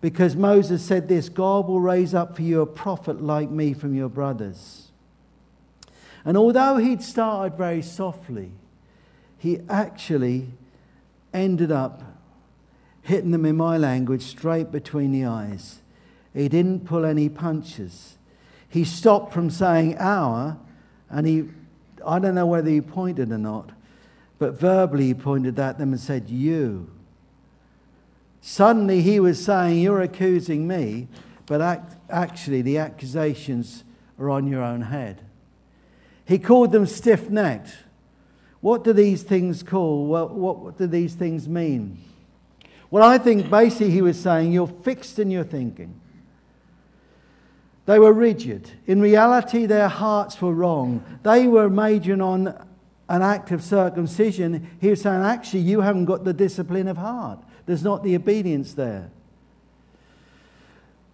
Because 0.01 0.35
Moses 0.35 0.83
said 0.83 1.07
this 1.07 1.29
God 1.29 1.67
will 1.67 1.79
raise 1.79 2.13
up 2.13 2.35
for 2.35 2.41
you 2.41 2.61
a 2.61 2.65
prophet 2.65 3.21
like 3.21 3.49
me 3.49 3.73
from 3.73 3.95
your 3.95 4.09
brothers. 4.09 4.91
And 6.25 6.37
although 6.37 6.77
he'd 6.77 7.01
started 7.01 7.57
very 7.57 7.81
softly, 7.81 8.51
he 9.37 9.59
actually 9.69 10.49
ended 11.33 11.71
up 11.71 12.01
hitting 13.01 13.31
them, 13.31 13.45
in 13.45 13.55
my 13.55 13.77
language, 13.77 14.23
straight 14.23 14.71
between 14.71 15.11
the 15.11 15.25
eyes. 15.25 15.81
He 16.33 16.49
didn't 16.49 16.85
pull 16.85 17.05
any 17.05 17.29
punches. 17.29 18.17
He 18.67 18.83
stopped 18.83 19.31
from 19.31 19.49
saying 19.49 19.97
our, 19.99 20.57
and 21.09 21.27
he, 21.27 21.45
I 22.05 22.19
don't 22.19 22.35
know 22.35 22.47
whether 22.47 22.69
he 22.69 22.81
pointed 22.81 23.31
or 23.31 23.37
not, 23.37 23.71
but 24.39 24.59
verbally 24.59 25.07
he 25.07 25.13
pointed 25.13 25.59
at 25.59 25.77
them 25.77 25.93
and 25.93 26.01
said, 26.01 26.29
You. 26.29 26.89
Suddenly 28.41 29.01
he 29.01 29.19
was 29.19 29.43
saying, 29.43 29.79
You're 29.79 30.01
accusing 30.01 30.67
me, 30.67 31.07
but 31.45 31.61
act, 31.61 31.95
actually 32.09 32.63
the 32.63 32.79
accusations 32.79 33.83
are 34.19 34.29
on 34.29 34.47
your 34.47 34.63
own 34.63 34.81
head. 34.81 35.21
He 36.25 36.39
called 36.39 36.71
them 36.71 36.85
stiff 36.87 37.29
necked. 37.29 37.77
What 38.65 38.83
do 38.83 38.93
these 38.93 39.21
things 39.21 39.61
call? 39.61 40.07
Well, 40.07 40.27
what 40.29 40.79
do 40.79 40.87
these 40.87 41.13
things 41.13 41.47
mean? 41.47 41.99
Well, 42.89 43.03
I 43.03 43.19
think 43.19 43.47
basically 43.47 43.91
he 43.91 44.01
was 44.01 44.19
saying 44.19 44.53
you're 44.53 44.65
fixed 44.65 45.19
in 45.19 45.29
your 45.29 45.43
thinking. 45.43 46.01
They 47.85 47.99
were 47.99 48.11
rigid. 48.11 48.71
In 48.87 49.01
reality, 49.01 49.67
their 49.67 49.87
hearts 49.87 50.41
were 50.41 50.51
wrong. 50.51 51.03
They 51.21 51.45
were 51.45 51.69
majoring 51.69 52.21
on 52.21 52.47
an 53.07 53.21
act 53.21 53.51
of 53.51 53.63
circumcision. 53.63 54.67
He 54.81 54.89
was 54.89 55.01
saying, 55.01 55.21
actually, 55.21 55.59
you 55.59 55.81
haven't 55.81 56.05
got 56.05 56.23
the 56.23 56.33
discipline 56.33 56.87
of 56.87 56.97
heart. 56.97 57.43
There's 57.67 57.83
not 57.83 58.01
the 58.01 58.15
obedience 58.15 58.73
there. 58.73 59.11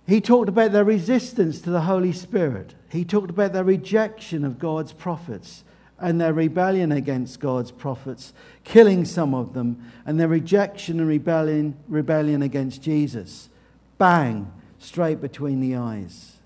He 0.08 0.22
talked 0.22 0.48
about 0.48 0.72
their 0.72 0.86
resistance 0.86 1.60
to 1.64 1.70
the 1.70 1.82
Holy 1.82 2.14
Spirit. 2.14 2.76
He 2.90 3.04
talked 3.04 3.30
about 3.30 3.52
their 3.52 3.66
rejection 3.66 4.46
of 4.46 4.58
God's 4.58 4.94
prophets 4.94 5.66
and 6.02 6.20
their 6.20 6.34
rebellion 6.34 6.92
against 6.92 7.40
God's 7.40 7.72
prophets, 7.72 8.34
killing 8.64 9.06
some 9.06 9.34
of 9.34 9.54
them, 9.54 9.92
and 10.06 10.20
their 10.20 10.28
rejection 10.28 11.00
and 11.00 11.08
rebellion, 11.08 11.76
rebellion 11.88 12.42
against 12.42 12.82
Jesus. 12.82 13.50
Bang, 13.98 14.52
straight 14.80 15.22
between 15.22 15.62
the 15.62 15.76
eyes. 15.76 16.38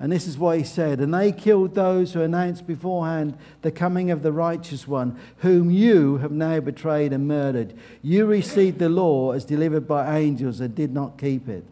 And 0.00 0.10
this 0.10 0.26
is 0.26 0.36
what 0.36 0.58
he 0.58 0.64
said 0.64 1.00
And 1.00 1.14
they 1.14 1.32
killed 1.32 1.74
those 1.74 2.12
who 2.12 2.20
announced 2.20 2.66
beforehand 2.66 3.38
the 3.62 3.70
coming 3.70 4.10
of 4.10 4.22
the 4.22 4.32
righteous 4.32 4.86
one, 4.88 5.18
whom 5.38 5.70
you 5.70 6.18
have 6.18 6.32
now 6.32 6.60
betrayed 6.60 7.12
and 7.12 7.28
murdered. 7.28 7.74
You 8.02 8.26
received 8.26 8.80
the 8.80 8.88
law 8.88 9.30
as 9.30 9.44
delivered 9.44 9.86
by 9.86 10.18
angels 10.18 10.60
and 10.60 10.74
did 10.74 10.92
not 10.92 11.16
keep 11.16 11.48
it. 11.48 11.64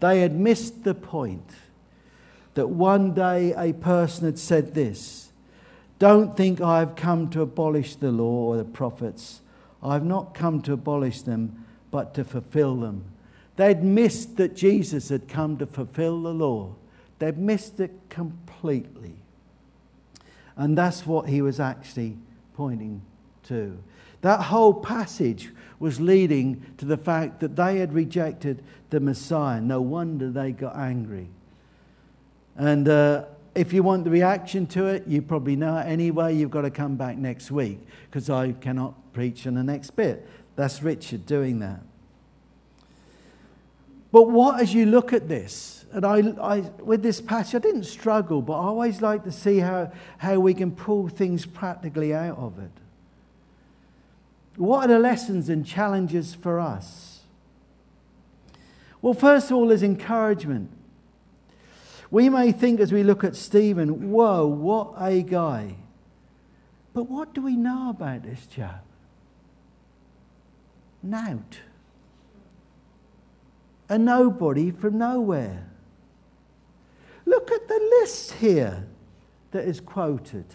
They 0.00 0.20
had 0.20 0.34
missed 0.34 0.84
the 0.84 0.94
point 0.94 1.50
that 2.54 2.68
one 2.68 3.14
day 3.14 3.52
a 3.56 3.72
person 3.72 4.26
had 4.26 4.38
said 4.38 4.74
this 4.74 5.23
Don't 6.04 6.36
think 6.36 6.60
I've 6.60 6.96
come 6.96 7.30
to 7.30 7.40
abolish 7.40 7.96
the 7.96 8.12
law 8.12 8.50
or 8.50 8.58
the 8.58 8.64
prophets. 8.66 9.40
I've 9.82 10.04
not 10.04 10.34
come 10.34 10.60
to 10.60 10.74
abolish 10.74 11.22
them, 11.22 11.64
but 11.90 12.12
to 12.12 12.24
fulfill 12.24 12.76
them. 12.76 13.06
They'd 13.56 13.82
missed 13.82 14.36
that 14.36 14.54
Jesus 14.54 15.08
had 15.08 15.28
come 15.28 15.56
to 15.56 15.64
fulfill 15.64 16.20
the 16.20 16.34
law. 16.34 16.74
They'd 17.20 17.38
missed 17.38 17.80
it 17.80 17.90
completely. 18.10 19.14
And 20.56 20.76
that's 20.76 21.06
what 21.06 21.26
he 21.26 21.40
was 21.40 21.58
actually 21.58 22.18
pointing 22.54 23.00
to. 23.44 23.78
That 24.20 24.40
whole 24.42 24.74
passage 24.74 25.52
was 25.78 26.02
leading 26.02 26.66
to 26.76 26.84
the 26.84 26.98
fact 26.98 27.40
that 27.40 27.56
they 27.56 27.78
had 27.78 27.94
rejected 27.94 28.62
the 28.90 29.00
Messiah. 29.00 29.62
No 29.62 29.80
wonder 29.80 30.30
they 30.30 30.52
got 30.52 30.76
angry. 30.76 31.28
And 32.56 32.90
uh, 32.90 33.24
if 33.54 33.72
you 33.72 33.82
want 33.82 34.04
the 34.04 34.10
reaction 34.10 34.66
to 34.68 34.86
it, 34.86 35.06
you 35.06 35.22
probably 35.22 35.56
know 35.56 35.76
it 35.78 35.86
anyway. 35.86 36.34
You've 36.34 36.50
got 36.50 36.62
to 36.62 36.70
come 36.70 36.96
back 36.96 37.16
next 37.16 37.50
week 37.50 37.78
because 38.10 38.28
I 38.28 38.52
cannot 38.52 39.12
preach 39.12 39.46
on 39.46 39.54
the 39.54 39.62
next 39.62 39.90
bit. 39.92 40.28
That's 40.56 40.82
Richard 40.82 41.26
doing 41.26 41.60
that. 41.60 41.80
But 44.10 44.30
what, 44.30 44.60
as 44.60 44.72
you 44.72 44.86
look 44.86 45.12
at 45.12 45.28
this, 45.28 45.86
and 45.92 46.04
I, 46.04 46.18
I, 46.40 46.60
with 46.82 47.02
this 47.02 47.20
passage, 47.20 47.56
I 47.56 47.58
didn't 47.58 47.84
struggle, 47.84 48.42
but 48.42 48.54
I 48.54 48.64
always 48.64 49.02
like 49.02 49.24
to 49.24 49.32
see 49.32 49.58
how, 49.58 49.92
how 50.18 50.38
we 50.38 50.54
can 50.54 50.70
pull 50.70 51.08
things 51.08 51.46
practically 51.46 52.14
out 52.14 52.38
of 52.38 52.58
it. 52.58 52.70
What 54.56 54.84
are 54.84 54.88
the 54.94 54.98
lessons 55.00 55.48
and 55.48 55.66
challenges 55.66 56.34
for 56.34 56.60
us? 56.60 57.22
Well, 59.02 59.14
first 59.14 59.50
of 59.50 59.56
all, 59.56 59.68
there's 59.68 59.82
encouragement. 59.82 60.70
We 62.10 62.28
may 62.28 62.52
think 62.52 62.80
as 62.80 62.92
we 62.92 63.02
look 63.02 63.24
at 63.24 63.36
Stephen, 63.36 64.10
whoa, 64.10 64.46
what 64.46 64.94
a 64.98 65.22
guy. 65.22 65.76
But 66.92 67.10
what 67.10 67.34
do 67.34 67.42
we 67.42 67.56
know 67.56 67.90
about 67.90 68.22
this 68.22 68.46
chap? 68.46 68.84
Nout. 71.02 71.60
A 73.88 73.98
nobody 73.98 74.70
from 74.70 74.98
nowhere. 74.98 75.68
Look 77.26 77.50
at 77.50 77.68
the 77.68 77.98
list 78.00 78.32
here 78.32 78.86
that 79.50 79.64
is 79.64 79.80
quoted 79.80 80.46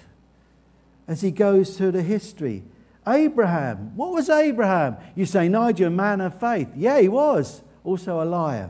as 1.08 1.22
he 1.22 1.32
goes 1.32 1.78
through 1.78 1.92
the 1.92 2.04
history. 2.04 2.64
Abraham. 3.08 3.96
What 3.96 4.12
was 4.12 4.30
Abraham? 4.30 4.98
You 5.16 5.26
say, 5.26 5.50
Nigel, 5.50 5.88
a 5.88 5.90
man 5.90 6.22
of 6.22 6.40
faith. 6.40 6.70
Yeah, 6.76 7.00
he 7.00 7.10
was. 7.10 7.64
Also 7.84 8.22
a 8.22 8.26
liar. 8.26 8.70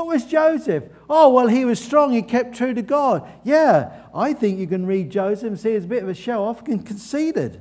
What 0.00 0.14
was 0.14 0.24
Joseph? 0.24 0.84
Oh, 1.10 1.28
well, 1.28 1.46
he 1.46 1.66
was 1.66 1.78
strong. 1.78 2.12
He 2.12 2.22
kept 2.22 2.56
true 2.56 2.72
to 2.72 2.80
God. 2.80 3.30
Yeah, 3.44 3.92
I 4.14 4.32
think 4.32 4.58
you 4.58 4.66
can 4.66 4.86
read 4.86 5.10
Joseph 5.10 5.46
and 5.46 5.60
see 5.60 5.74
he's 5.74 5.84
a 5.84 5.88
bit 5.88 6.02
of 6.02 6.08
a 6.08 6.14
show 6.14 6.42
off 6.42 6.66
and 6.66 6.86
conceited. 6.86 7.60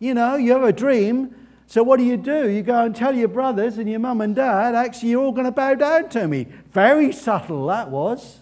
You 0.00 0.14
know, 0.14 0.34
you 0.34 0.50
have 0.54 0.64
a 0.64 0.72
dream. 0.72 1.36
So 1.68 1.84
what 1.84 1.98
do 1.98 2.04
you 2.04 2.16
do? 2.16 2.50
You 2.50 2.62
go 2.62 2.84
and 2.84 2.96
tell 2.96 3.14
your 3.14 3.28
brothers 3.28 3.78
and 3.78 3.88
your 3.88 4.00
mum 4.00 4.20
and 4.22 4.34
dad, 4.34 4.74
actually, 4.74 5.10
you're 5.10 5.22
all 5.22 5.30
going 5.30 5.44
to 5.44 5.52
bow 5.52 5.74
down 5.74 6.08
to 6.08 6.26
me. 6.26 6.48
Very 6.72 7.12
subtle 7.12 7.68
that 7.68 7.88
was. 7.88 8.40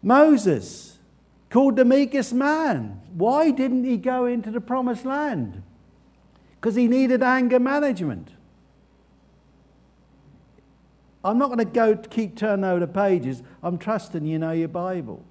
Moses 0.00 0.96
called 1.50 1.74
the 1.74 1.84
meekest 1.84 2.32
man. 2.32 3.00
Why 3.14 3.50
didn't 3.50 3.82
he 3.82 3.96
go 3.96 4.26
into 4.26 4.52
the 4.52 4.60
promised 4.60 5.04
land? 5.04 5.64
Because 6.60 6.76
he 6.76 6.86
needed 6.86 7.24
anger 7.24 7.58
management. 7.58 8.35
I'm 11.26 11.38
not 11.38 11.46
going 11.48 11.58
to 11.58 11.64
go 11.64 11.96
keep 11.96 12.36
turning 12.36 12.64
over 12.64 12.78
the 12.78 12.86
pages. 12.86 13.42
I'm 13.60 13.78
trusting 13.78 14.24
you 14.24 14.38
know 14.38 14.52
your 14.52 14.68
Bible. 14.68 15.24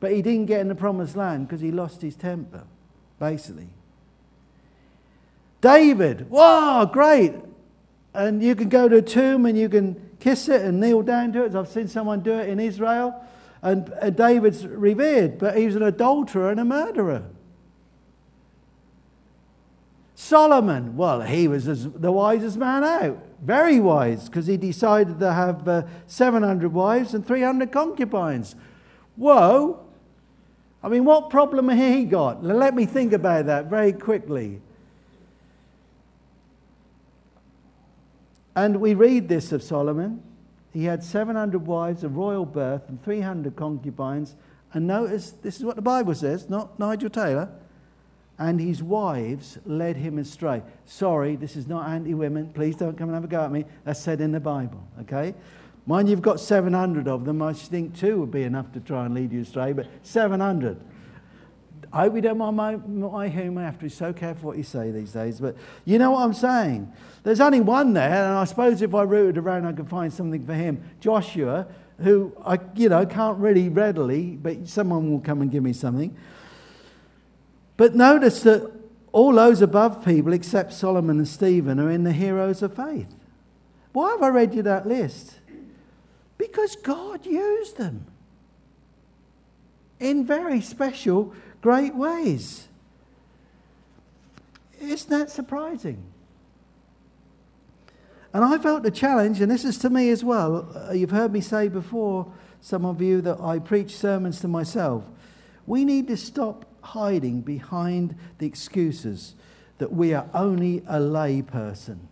But 0.00 0.10
he 0.10 0.22
didn't 0.22 0.46
get 0.46 0.60
in 0.60 0.66
the 0.66 0.74
promised 0.74 1.14
land 1.14 1.46
because 1.46 1.60
he 1.60 1.70
lost 1.70 2.02
his 2.02 2.16
temper, 2.16 2.64
basically. 3.20 3.68
David, 5.60 6.28
wow, 6.30 6.84
great. 6.84 7.34
And 8.12 8.42
you 8.42 8.56
can 8.56 8.68
go 8.68 8.88
to 8.88 8.96
a 8.96 9.02
tomb 9.02 9.46
and 9.46 9.56
you 9.56 9.68
can 9.68 10.10
kiss 10.18 10.48
it 10.48 10.62
and 10.62 10.80
kneel 10.80 11.02
down 11.02 11.32
to 11.34 11.44
it. 11.44 11.54
I've 11.54 11.68
seen 11.68 11.86
someone 11.86 12.20
do 12.20 12.32
it 12.32 12.48
in 12.48 12.58
Israel. 12.58 13.24
And, 13.62 13.88
and 14.02 14.16
David's 14.16 14.66
revered, 14.66 15.38
but 15.38 15.56
he 15.56 15.66
was 15.66 15.76
an 15.76 15.84
adulterer 15.84 16.50
and 16.50 16.58
a 16.58 16.64
murderer. 16.64 17.22
Solomon, 20.16 20.96
well, 20.96 21.20
he 21.20 21.46
was 21.46 21.66
the 21.66 22.10
wisest 22.10 22.56
man 22.56 22.82
out. 22.82 23.24
Very 23.40 23.80
wise, 23.80 24.28
because 24.28 24.46
he 24.46 24.56
decided 24.56 25.18
to 25.20 25.32
have 25.32 25.66
uh, 25.66 25.82
700 26.06 26.72
wives 26.72 27.14
and 27.14 27.26
300 27.26 27.72
concubines. 27.72 28.54
Whoa! 29.16 29.80
I 30.82 30.88
mean, 30.88 31.04
what 31.04 31.30
problem 31.30 31.68
he 31.70 32.04
got? 32.04 32.42
Let 32.42 32.74
me 32.74 32.86
think 32.86 33.12
about 33.12 33.46
that 33.46 33.66
very 33.66 33.92
quickly. 33.92 34.60
And 38.56 38.80
we 38.80 38.94
read 38.94 39.28
this 39.28 39.52
of 39.52 39.62
Solomon. 39.62 40.22
He 40.72 40.84
had 40.84 41.02
700 41.02 41.66
wives 41.66 42.04
of 42.04 42.16
royal 42.16 42.44
birth 42.44 42.88
and 42.88 43.02
300 43.02 43.56
concubines. 43.56 44.36
And 44.72 44.86
notice, 44.86 45.32
this 45.42 45.56
is 45.56 45.64
what 45.64 45.76
the 45.76 45.82
Bible 45.82 46.14
says, 46.14 46.48
not 46.48 46.78
Nigel 46.78 47.10
Taylor. 47.10 47.50
And 48.40 48.58
his 48.58 48.82
wives 48.82 49.58
led 49.66 49.98
him 49.98 50.16
astray. 50.16 50.62
Sorry, 50.86 51.36
this 51.36 51.56
is 51.56 51.68
not 51.68 51.88
anti 51.90 52.14
women. 52.14 52.50
Please 52.54 52.74
don't 52.74 52.96
come 52.96 53.10
and 53.10 53.14
have 53.14 53.24
a 53.24 53.28
go 53.28 53.44
at 53.44 53.52
me. 53.52 53.66
That's 53.84 54.00
said 54.00 54.22
in 54.22 54.32
the 54.32 54.40
Bible, 54.40 54.82
okay? 55.02 55.34
Mind 55.86 56.08
you've 56.08 56.22
got 56.22 56.40
700 56.40 57.06
of 57.06 57.26
them. 57.26 57.42
I 57.42 57.52
think 57.52 57.94
two 57.94 58.18
would 58.18 58.30
be 58.30 58.44
enough 58.44 58.72
to 58.72 58.80
try 58.80 59.04
and 59.04 59.14
lead 59.14 59.30
you 59.30 59.42
astray, 59.42 59.74
but 59.74 59.88
700. 60.02 60.80
I 61.92 62.02
hope 62.02 62.14
you 62.14 62.22
don't 62.22 62.38
mind 62.38 62.56
my, 62.56 62.76
my 62.76 63.28
humour. 63.28 63.60
I 63.60 63.64
have 63.66 63.78
to 63.78 63.84
be 63.84 63.90
so 63.90 64.12
careful 64.12 64.48
what 64.48 64.56
you 64.56 64.62
say 64.62 64.90
these 64.90 65.12
days. 65.12 65.38
But 65.38 65.56
you 65.84 65.98
know 65.98 66.12
what 66.12 66.22
I'm 66.22 66.32
saying? 66.32 66.90
There's 67.24 67.40
only 67.40 67.60
one 67.60 67.92
there, 67.92 68.24
and 68.24 68.38
I 68.38 68.44
suppose 68.44 68.80
if 68.80 68.94
I 68.94 69.02
rooted 69.02 69.36
around, 69.36 69.66
I 69.66 69.72
could 69.72 69.88
find 69.88 70.10
something 70.10 70.46
for 70.46 70.54
him. 70.54 70.82
Joshua, 71.00 71.66
who 71.98 72.32
I, 72.42 72.58
you 72.74 72.88
know, 72.88 73.04
can't 73.04 73.38
really 73.38 73.68
readily, 73.68 74.38
but 74.40 74.66
someone 74.66 75.10
will 75.10 75.20
come 75.20 75.42
and 75.42 75.50
give 75.50 75.62
me 75.62 75.74
something. 75.74 76.16
But 77.80 77.94
notice 77.94 78.42
that 78.42 78.70
all 79.10 79.32
those 79.32 79.62
above 79.62 80.04
people, 80.04 80.34
except 80.34 80.74
Solomon 80.74 81.16
and 81.16 81.26
Stephen, 81.26 81.80
are 81.80 81.90
in 81.90 82.04
the 82.04 82.12
heroes 82.12 82.60
of 82.60 82.76
faith. 82.76 83.08
Why 83.94 84.10
have 84.10 84.22
I 84.22 84.28
read 84.28 84.54
you 84.54 84.60
that 84.64 84.86
list? 84.86 85.38
Because 86.36 86.76
God 86.76 87.24
used 87.24 87.78
them 87.78 88.04
in 89.98 90.26
very 90.26 90.60
special 90.60 91.32
great 91.62 91.94
ways. 91.94 92.68
Isn't 94.78 95.08
that 95.08 95.30
surprising? 95.30 96.02
And 98.34 98.44
I 98.44 98.58
felt 98.58 98.82
the 98.82 98.90
challenge, 98.90 99.40
and 99.40 99.50
this 99.50 99.64
is 99.64 99.78
to 99.78 99.88
me 99.88 100.10
as 100.10 100.22
well. 100.22 100.68
Uh, 100.76 100.92
you've 100.92 101.12
heard 101.12 101.32
me 101.32 101.40
say 101.40 101.68
before, 101.68 102.30
some 102.60 102.84
of 102.84 103.00
you, 103.00 103.22
that 103.22 103.40
I 103.40 103.58
preach 103.58 103.96
sermons 103.96 104.38
to 104.42 104.48
myself. 104.48 105.04
We 105.66 105.86
need 105.86 106.08
to 106.08 106.18
stop 106.18 106.66
hiding 106.90 107.40
behind 107.40 108.14
the 108.38 108.46
excuses 108.46 109.34
that 109.78 109.92
we 109.92 110.14
are 110.14 110.28
only 110.34 110.82
a 110.86 111.00
lay 111.00 111.42
person. 111.42 112.08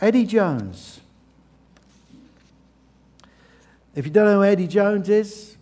Eddie 0.00 0.26
Jones 0.26 1.00
if 3.96 4.04
you 4.04 4.12
don't 4.12 4.26
know 4.26 4.34
who 4.34 4.44
Eddie 4.44 4.66
Jones 4.66 5.08
is, 5.08 5.56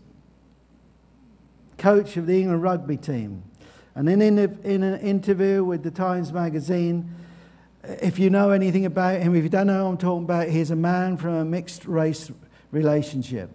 coach 1.79 2.16
of 2.16 2.27
the 2.27 2.40
England 2.40 2.64
rugby 2.64 2.97
team. 2.97 3.44
And 3.94 4.09
in, 4.09 4.20
in, 4.20 4.38
in 4.64 4.83
an 4.83 5.01
interview 5.01 5.62
with 5.62 5.85
the 5.85 5.92
Times 5.92 6.33
Magazine, 6.33 7.14
if 7.85 8.18
you 8.18 8.31
know 8.31 8.51
anything 8.51 8.87
about 8.87 9.20
him, 9.20 9.37
if 9.37 9.44
you 9.44 9.49
don't 9.49 9.68
know 9.68 9.85
who 9.85 9.90
I'm 9.90 9.99
talking 9.99 10.25
about, 10.25 10.49
he's 10.49 10.73
a 10.73 10.77
man 10.77 11.16
from 11.16 11.35
a 11.35 11.44
mixed 11.44 11.87
race 11.87 12.33
relationship. 12.73 13.51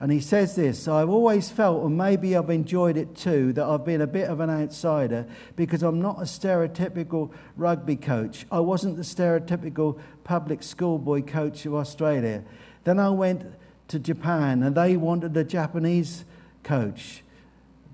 And 0.00 0.10
he 0.10 0.20
says 0.20 0.56
this 0.56 0.88
I've 0.88 1.10
always 1.10 1.50
felt, 1.50 1.84
and 1.84 1.96
maybe 1.96 2.34
I've 2.34 2.48
enjoyed 2.48 2.96
it 2.96 3.14
too, 3.14 3.52
that 3.52 3.64
I've 3.64 3.84
been 3.84 4.00
a 4.00 4.06
bit 4.06 4.28
of 4.28 4.40
an 4.40 4.48
outsider 4.48 5.26
because 5.56 5.82
I'm 5.82 6.00
not 6.00 6.18
a 6.18 6.24
stereotypical 6.24 7.30
rugby 7.56 7.96
coach. 7.96 8.46
I 8.50 8.60
wasn't 8.60 8.96
the 8.96 9.02
stereotypical 9.02 10.00
public 10.24 10.62
schoolboy 10.62 11.22
coach 11.22 11.66
of 11.66 11.74
Australia. 11.74 12.42
Then 12.84 12.98
I 12.98 13.10
went 13.10 13.44
to 13.88 13.98
Japan 13.98 14.62
and 14.62 14.74
they 14.74 14.96
wanted 14.96 15.36
a 15.36 15.44
Japanese 15.44 16.24
coach. 16.62 17.22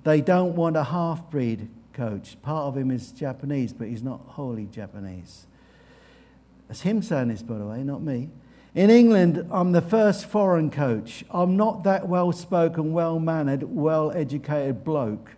They 0.05 0.21
don't 0.21 0.55
want 0.55 0.77
a 0.77 0.85
half 0.85 1.29
breed 1.29 1.69
coach. 1.93 2.41
Part 2.41 2.67
of 2.67 2.77
him 2.77 2.93
is 2.93 3.11
Japanese, 3.11 3.73
but 3.73 3.89
he's 3.89 4.05
not 4.05 4.21
wholly 4.27 4.67
Japanese. 4.67 5.47
That's 6.69 6.83
him 6.83 7.03
saying 7.03 7.29
this, 7.29 7.43
by 7.43 7.59
the 7.59 7.67
way, 7.67 7.83
not 7.83 8.03
me. 8.03 8.31
In 8.77 8.91
England, 8.91 9.49
I'm 9.51 9.73
the 9.73 9.81
first 9.81 10.27
foreign 10.27 10.71
coach. 10.71 11.25
I'm 11.31 11.57
not 11.57 11.85
that 11.85 12.09
well 12.09 12.31
spoken, 12.31 12.93
well 12.93 13.19
mannered, 13.19 13.63
well 13.63 14.13
educated 14.13 14.85
bloke. 14.85 15.33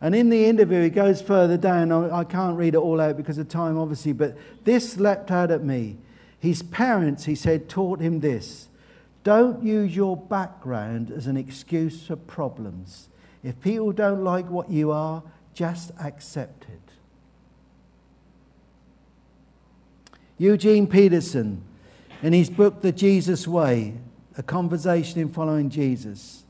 And 0.00 0.12
in 0.12 0.28
the 0.28 0.46
interview, 0.46 0.82
he 0.82 0.90
goes 0.90 1.22
further 1.22 1.56
down. 1.56 1.92
I 1.92 2.24
can't 2.24 2.58
read 2.58 2.74
it 2.74 2.78
all 2.78 3.00
out 3.00 3.16
because 3.16 3.38
of 3.38 3.48
time, 3.48 3.78
obviously, 3.78 4.12
but 4.12 4.36
this 4.64 4.96
leapt 4.96 5.30
out 5.30 5.52
at 5.52 5.62
me. 5.62 5.96
His 6.40 6.64
parents, 6.64 7.26
he 7.26 7.36
said, 7.36 7.68
taught 7.68 8.00
him 8.00 8.18
this 8.18 8.68
don't 9.22 9.62
use 9.62 9.94
your 9.94 10.16
background 10.16 11.12
as 11.12 11.28
an 11.28 11.36
excuse 11.36 12.04
for 12.04 12.16
problems. 12.16 13.10
If 13.44 13.60
people 13.60 13.92
don't 13.92 14.24
like 14.24 14.50
what 14.50 14.68
you 14.68 14.90
are, 14.90 15.22
just 15.54 15.92
accept 16.02 16.64
it. 16.64 16.80
Eugene 20.36 20.88
Peterson, 20.88 21.62
in 22.22 22.32
his 22.32 22.48
book, 22.48 22.80
The 22.80 22.92
Jesus 22.92 23.48
Way, 23.48 23.94
a 24.38 24.42
conversation 24.42 25.20
in 25.20 25.28
following 25.28 25.68
Jesus. 25.68 26.44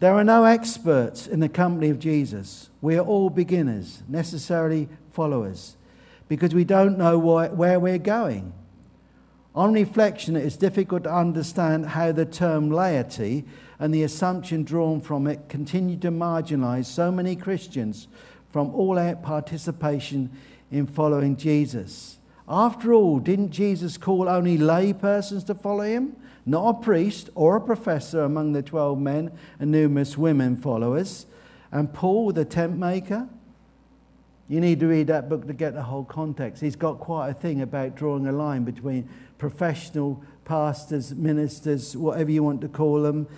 There 0.00 0.14
are 0.14 0.24
no 0.24 0.44
experts 0.44 1.26
in 1.26 1.40
the 1.40 1.48
company 1.48 1.90
of 1.90 1.98
Jesus. 1.98 2.70
We 2.80 2.96
are 2.96 3.04
all 3.04 3.28
beginners, 3.28 4.02
necessarily 4.08 4.88
followers, 5.12 5.76
because 6.26 6.54
we 6.54 6.64
don't 6.64 6.96
know 6.96 7.18
where 7.18 7.78
we're 7.78 7.98
going. 7.98 8.54
On 9.54 9.74
reflection, 9.74 10.36
it 10.36 10.46
is 10.46 10.56
difficult 10.56 11.02
to 11.04 11.14
understand 11.14 11.84
how 11.84 12.12
the 12.12 12.24
term 12.24 12.70
laity 12.70 13.44
and 13.78 13.92
the 13.92 14.04
assumption 14.04 14.62
drawn 14.62 15.02
from 15.02 15.26
it 15.26 15.48
continue 15.48 15.98
to 15.98 16.10
marginalize 16.10 16.86
so 16.86 17.12
many 17.12 17.36
Christians 17.36 18.08
from 18.50 18.74
all 18.74 18.98
out 18.98 19.22
participation 19.22 20.30
in 20.70 20.86
following 20.86 21.36
Jesus. 21.36 22.19
After 22.52 22.92
all, 22.92 23.20
didn't 23.20 23.50
Jesus 23.50 23.96
call 23.96 24.28
only 24.28 24.58
lay 24.58 24.92
persons 24.92 25.44
to 25.44 25.54
follow 25.54 25.84
him? 25.84 26.16
Not 26.44 26.68
a 26.68 26.80
priest 26.82 27.30
or 27.36 27.54
a 27.54 27.60
professor 27.60 28.22
among 28.22 28.54
the 28.54 28.62
12 28.62 28.98
men 28.98 29.30
and 29.60 29.70
numerous 29.70 30.18
women 30.18 30.56
followers. 30.56 31.26
And 31.70 31.94
Paul, 31.94 32.32
the 32.32 32.44
tent 32.44 32.76
maker, 32.76 33.28
you 34.48 34.60
need 34.60 34.80
to 34.80 34.88
read 34.88 35.06
that 35.06 35.28
book 35.28 35.46
to 35.46 35.52
get 35.52 35.74
the 35.74 35.82
whole 35.84 36.02
context. 36.02 36.60
He's 36.60 36.74
got 36.74 36.98
quite 36.98 37.28
a 37.28 37.34
thing 37.34 37.62
about 37.62 37.94
drawing 37.94 38.26
a 38.26 38.32
line 38.32 38.64
between 38.64 39.08
professional 39.38 40.20
pastors, 40.44 41.14
ministers, 41.14 41.96
whatever 41.96 42.32
you 42.32 42.42
want 42.42 42.62
to 42.62 42.68
call 42.68 43.02
them, 43.02 43.28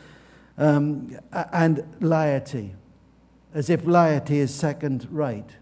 um, 0.56 1.18
and 1.52 1.84
laity, 2.00 2.74
as 3.52 3.68
if 3.68 3.84
laity 3.84 4.38
is 4.38 4.54
second 4.54 5.06
rate. 5.10 5.56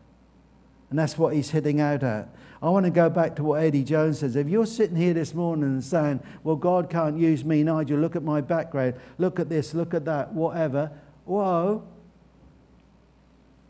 And 0.90 0.98
that's 0.98 1.16
what 1.16 1.34
he's 1.34 1.50
hitting 1.50 1.80
out 1.80 2.02
at. 2.02 2.28
I 2.62 2.68
want 2.68 2.84
to 2.84 2.90
go 2.90 3.08
back 3.08 3.36
to 3.36 3.44
what 3.44 3.62
Eddie 3.62 3.84
Jones 3.84 4.18
says. 4.18 4.36
If 4.36 4.48
you're 4.48 4.66
sitting 4.66 4.96
here 4.96 5.14
this 5.14 5.32
morning 5.32 5.64
and 5.64 5.84
saying, 5.84 6.20
Well, 6.44 6.56
God 6.56 6.90
can't 6.90 7.16
use 7.16 7.44
me, 7.44 7.62
Nigel, 7.62 7.98
look 7.98 8.16
at 8.16 8.22
my 8.22 8.40
background, 8.40 8.94
look 9.16 9.40
at 9.40 9.48
this, 9.48 9.72
look 9.72 9.94
at 9.94 10.04
that, 10.04 10.32
whatever, 10.34 10.90
whoa, 11.24 11.84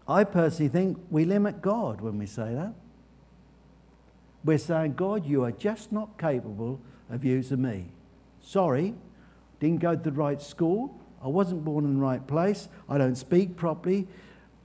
I 0.09 0.24
personally 0.24 0.68
think 0.68 0.98
we 1.09 1.24
limit 1.24 1.62
God 1.62 2.00
when 2.00 2.18
we 2.18 2.26
say 2.26 2.52
that. 2.54 2.72
We're 4.44 4.59
saying, 4.59 4.94
God, 4.94 5.24
you 5.24 5.44
are 5.44 5.52
just 5.52 5.92
not 5.92 6.18
capable 6.18 6.80
of 7.11 7.24
using 7.24 7.62
me. 7.62 7.87
Sorry, 8.42 8.94
didn't 9.61 9.80
go 9.80 9.94
to 9.94 10.02
the 10.02 10.11
right 10.11 10.42
school. 10.42 10.98
I 11.22 11.28
wasn't 11.28 11.64
born 11.64 11.85
in 11.85 11.94
the 11.94 12.00
right 12.00 12.26
place. 12.26 12.68
I 12.88 12.98
don't 12.98 13.14
speak 13.14 13.54
properly. 13.54 14.09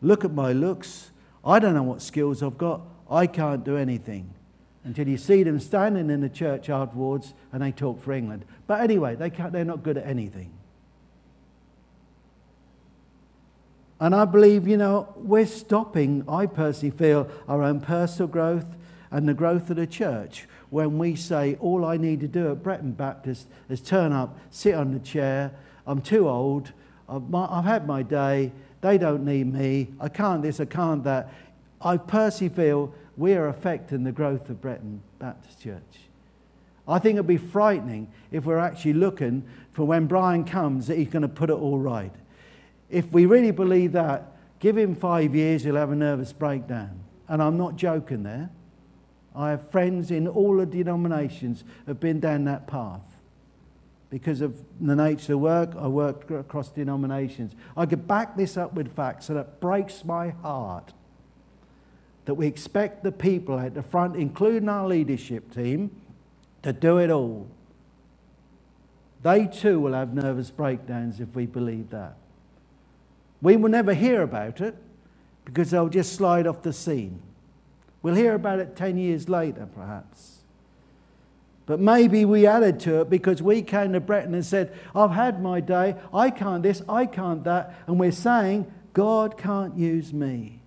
Look 0.02 0.26
at 0.26 0.34
my 0.34 0.54
looks. 0.54 1.12
I 1.46 1.60
don't 1.60 1.74
know 1.74 1.84
what 1.84 2.02
skills 2.02 2.42
I've 2.42 2.58
got. 2.58 2.82
I 3.10 3.28
can't 3.28 3.64
do 3.64 3.78
anything. 3.78 4.32
Until 4.84 5.08
you 5.08 5.18
see 5.18 5.44
them 5.44 5.60
standing 5.60 6.10
in 6.10 6.22
the 6.22 6.30
church 6.30 6.70
afterwards 6.70 7.34
and 7.52 7.62
they 7.62 7.72
talk 7.72 8.02
for 8.02 8.14
England. 8.14 8.46
But 8.68 8.82
anyway, 8.82 9.16
they 9.16 9.30
can't, 9.30 9.52
they're 9.52 9.66
not 9.66 9.84
good 9.84 9.98
at 9.98 10.06
anything. 10.06 10.52
And 14.00 14.14
I 14.14 14.26
believe, 14.26 14.68
you 14.68 14.78
know, 14.78 15.14
we're 15.16 15.46
stopping, 15.46 16.26
I 16.28 16.46
personally 16.48 16.96
feel, 16.96 17.30
our 17.48 17.64
own 17.64 17.80
personal 17.80 18.28
growth 18.28 18.66
and 19.10 19.28
the 19.28 19.34
growth 19.34 19.70
of 19.70 19.78
the 19.78 19.88
church 19.88 20.48
when 20.70 20.98
we 20.98 21.16
say, 21.16 21.56
All 21.62 21.86
I 21.86 21.98
need 21.98 22.20
to 22.20 22.28
do 22.28 22.52
at 22.52 22.62
Bretton 22.62 22.92
Baptist 22.92 23.48
is 23.70 23.82
turn 23.82 24.12
up, 24.12 24.38
sit 24.50 24.76
on 24.76 24.92
the 24.92 25.00
chair, 25.00 25.52
I'm 25.88 26.02
too 26.02 26.28
old, 26.28 26.74
I've, 27.08 27.30
my, 27.30 27.48
I've 27.50 27.64
had 27.64 27.88
my 27.88 28.04
day, 28.04 28.52
they 28.82 28.98
don't 28.98 29.26
need 29.26 29.52
me, 29.52 29.90
I 30.00 30.10
can't 30.10 30.42
this, 30.42 30.60
I 30.60 30.66
can't 30.66 31.04
that. 31.04 31.34
I 31.82 31.98
personally 31.98 32.54
feel 32.54 32.94
we 33.18 33.34
are 33.34 33.48
affecting 33.48 34.04
the 34.04 34.12
growth 34.12 34.50
of 34.50 34.62
Bretton 34.62 35.02
Baptist 35.20 35.62
Church. 35.62 36.00
I 36.88 37.00
think 37.00 37.16
it'd 37.16 37.28
be 37.28 37.38
frightening 37.38 38.12
if 38.32 38.46
we're 38.46 38.60
actually 38.60 38.94
looking 38.94 39.44
for 39.72 39.86
when 39.86 40.06
Brian 40.06 40.44
comes 40.44 40.88
that 40.88 40.98
he's 40.98 41.08
going 41.08 41.24
to 41.24 41.28
put 41.28 41.50
it 41.50 41.54
all 41.54 41.80
right. 41.80 42.14
If 42.90 43.12
we 43.12 43.26
really 43.26 43.52
believe 43.52 43.94
that, 43.94 44.34
give 44.60 44.78
him 44.78 44.96
five 44.96 45.34
years, 45.34 45.64
he'll 45.64 45.76
have 45.76 45.92
a 45.92 45.96
nervous 45.96 46.32
breakdown. 46.32 47.00
And 47.28 47.42
I'm 47.42 47.58
not 47.58 47.76
joking 47.76 48.24
there. 48.24 48.52
I 49.36 49.50
have 49.50 49.70
friends 49.72 50.12
in 50.12 50.28
all 50.28 50.58
the 50.58 50.66
denominations 50.66 51.64
have 51.88 52.00
been 52.00 52.20
down 52.20 52.46
that 52.46 52.68
path. 52.68 53.15
Because 54.16 54.40
of 54.40 54.58
the 54.80 54.96
nature 54.96 55.34
of 55.34 55.42
work, 55.42 55.76
I 55.78 55.90
work 55.90 56.32
across 56.32 56.70
denominations. 56.70 57.52
I 57.76 57.86
could 57.86 58.08
back 58.08 58.38
this 58.38 58.56
up 58.56 58.74
with 58.74 58.96
facts, 58.96 59.28
and 59.28 59.38
it 59.38 59.60
breaks 59.60 60.06
my 60.06 60.30
heart 60.30 60.94
that 62.24 62.36
we 62.36 62.48
expect 62.48 63.04
the 63.04 63.12
people 63.12 63.60
at 63.60 63.74
the 63.74 63.84
front, 63.84 64.16
including 64.16 64.70
our 64.70 64.88
leadership 64.88 65.54
team, 65.54 65.92
to 66.62 66.72
do 66.72 66.98
it 66.98 67.12
all. 67.12 67.46
They 69.22 69.48
too 69.48 69.82
will 69.82 69.92
have 69.92 70.14
nervous 70.14 70.50
breakdowns 70.50 71.20
if 71.20 71.36
we 71.36 71.46
believe 71.46 71.90
that. 71.90 72.16
We 73.42 73.58
will 73.58 73.70
never 73.70 73.94
hear 73.94 74.22
about 74.22 74.62
it 74.62 74.78
because 75.44 75.72
they'll 75.72 75.90
just 75.90 76.14
slide 76.14 76.48
off 76.48 76.62
the 76.62 76.72
scene. 76.72 77.22
We'll 78.02 78.16
hear 78.16 78.34
about 78.34 78.60
it 78.60 78.78
10 78.78 78.98
years 78.98 79.28
later, 79.28 79.68
perhaps. 79.76 80.35
But 81.66 81.80
maybe 81.80 82.26
we 82.26 82.46
added 82.46 82.80
to 82.82 83.02
it 83.02 83.10
because 83.10 83.42
we 83.42 83.62
came 83.62 83.94
to 83.94 84.00
Bretton 84.00 84.34
and 84.34 84.46
said, 84.46 84.78
I've 84.94 85.12
had 85.12 85.42
my 85.42 85.62
day, 85.62 85.96
I 86.14 86.30
can't 86.30 86.62
this, 86.62 86.82
I 86.88 87.06
can't 87.06 87.44
that, 87.46 87.76
and 87.88 88.00
we're 88.00 88.12
saying, 88.12 88.72
God 88.94 89.38
can't 89.38 89.76
use 89.78 90.14
me. 90.14 90.62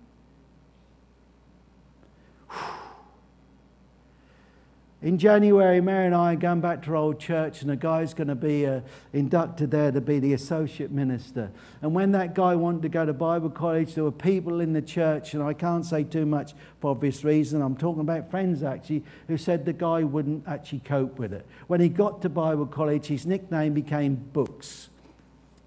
In 5.01 5.17
January, 5.17 5.79
Mary 5.79 6.07
and 6.07 6.13
I 6.13 6.33
are 6.33 6.35
going 6.35 6.59
back 6.59 6.83
to 6.83 6.89
our 6.89 6.97
old 6.97 7.21
church, 7.21 7.61
and 7.61 7.71
a 7.71 7.77
guy's 7.77 8.13
going 8.13 8.27
to 8.27 8.35
be 8.35 8.67
uh, 8.67 8.81
inducted 9.13 9.71
there 9.71 9.93
to 9.93 10.01
be 10.01 10.19
the 10.19 10.33
associate 10.33 10.91
minister. 10.91 11.49
And 11.81 11.95
when 11.95 12.11
that 12.11 12.35
guy 12.35 12.53
wanted 12.55 12.81
to 12.81 12.89
go 12.89 13.05
to 13.05 13.13
Bible 13.13 13.49
college, 13.49 13.95
there 13.95 14.03
were 14.03 14.11
people 14.11 14.59
in 14.59 14.73
the 14.73 14.81
church, 14.81 15.33
and 15.33 15.41
I 15.41 15.53
can't 15.53 15.85
say 15.85 16.03
too 16.03 16.25
much 16.25 16.51
for 16.81 16.91
obvious 16.91 17.23
reason. 17.23 17.61
I'm 17.61 17.77
talking 17.77 18.01
about 18.01 18.29
friends 18.29 18.61
actually, 18.61 19.05
who 19.29 19.37
said 19.37 19.63
the 19.63 19.71
guy 19.71 20.03
wouldn't 20.03 20.45
actually 20.45 20.79
cope 20.79 21.17
with 21.17 21.31
it. 21.31 21.45
When 21.67 21.79
he 21.79 21.87
got 21.87 22.21
to 22.23 22.29
Bible 22.29 22.65
college, 22.65 23.05
his 23.05 23.25
nickname 23.25 23.73
became 23.73 24.15
Books. 24.15 24.89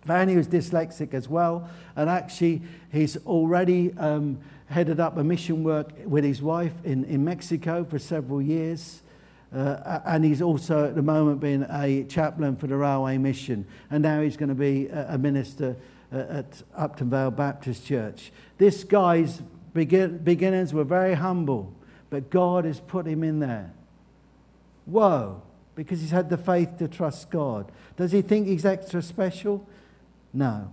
Vanny 0.05 0.37
was 0.37 0.47
dyslexic 0.47 1.15
as 1.15 1.27
well, 1.27 1.71
and 1.97 2.11
actually, 2.11 2.61
he's 2.93 3.17
already 3.25 3.95
um, 3.97 4.41
headed 4.67 5.01
up 5.01 5.17
a 5.17 5.25
mission 5.25 5.65
work 5.65 5.89
with 6.05 6.23
his 6.23 6.43
wife 6.43 6.75
in, 6.85 7.05
in 7.05 7.25
Mexico 7.25 7.83
for 7.83 7.99
several 7.99 8.43
years. 8.43 9.02
Uh, 9.55 10.01
and 10.07 10.25
he's 10.25 10.41
also 10.41 10.87
at 10.87 10.95
the 10.95 11.03
moment 11.03 11.41
been 11.41 11.67
a 11.71 12.05
chaplain 12.05 12.57
for 12.57 12.67
the 12.67 12.77
Railway 12.77 13.19
Mission. 13.19 13.67
And 13.91 14.03
now 14.03 14.23
he's 14.23 14.37
going 14.37 14.49
to 14.49 14.55
be 14.55 14.89
a, 14.89 15.19
minister 15.19 15.77
uh, 16.13 16.17
at 16.17 16.63
Upton 16.75 17.11
Vale 17.11 17.31
Baptist 17.31 17.87
Church. 17.87 18.33
This 18.57 18.83
guy's 18.83 19.43
begin, 19.75 20.19
beginnings 20.19 20.73
were 20.73 20.85
very 20.85 21.15
humble, 21.15 21.75
but 22.09 22.31
God 22.31 22.65
has 22.65 22.81
put 22.81 23.07
him 23.07 23.23
in 23.23 23.41
there. 23.41 23.73
Whoa, 24.87 25.43
because 25.75 26.01
he's 26.01 26.11
had 26.11 26.31
the 26.31 26.39
faith 26.39 26.79
to 26.79 26.89
trust 26.89 27.31
God. 27.31 27.71
Does 27.97 28.13
he 28.13 28.23
think 28.23 28.47
he's 28.47 28.65
extra 28.65 29.03
special? 29.03 29.67
No. 30.33 30.73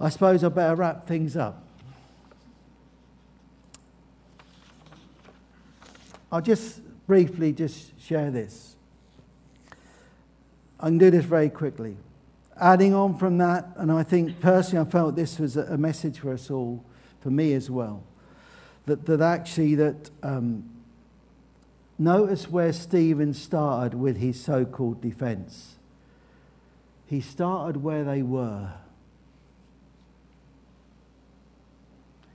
I 0.00 0.08
suppose 0.08 0.42
I 0.42 0.48
better 0.48 0.74
wrap 0.74 1.06
things 1.06 1.36
up. 1.36 1.63
I'll 6.34 6.40
just 6.40 6.80
briefly 7.06 7.52
just 7.52 7.92
share 8.00 8.28
this. 8.28 8.74
I 10.80 10.86
can 10.86 10.98
do 10.98 11.08
this 11.08 11.24
very 11.24 11.48
quickly. 11.48 11.96
Adding 12.60 12.92
on 12.92 13.16
from 13.16 13.38
that, 13.38 13.68
and 13.76 13.92
I 13.92 14.02
think 14.02 14.40
personally 14.40 14.84
I 14.84 14.90
felt 14.90 15.14
this 15.14 15.38
was 15.38 15.56
a 15.56 15.78
message 15.78 16.18
for 16.18 16.32
us 16.32 16.50
all, 16.50 16.84
for 17.20 17.30
me 17.30 17.52
as 17.52 17.70
well, 17.70 18.02
that, 18.86 19.06
that 19.06 19.20
actually 19.20 19.76
that 19.76 20.10
um, 20.24 20.68
notice 22.00 22.50
where 22.50 22.72
Stephen 22.72 23.32
started 23.32 23.94
with 23.94 24.16
his 24.16 24.42
so-called 24.42 25.00
defense. 25.00 25.76
He 27.06 27.20
started 27.20 27.84
where 27.84 28.02
they 28.02 28.22
were. 28.22 28.72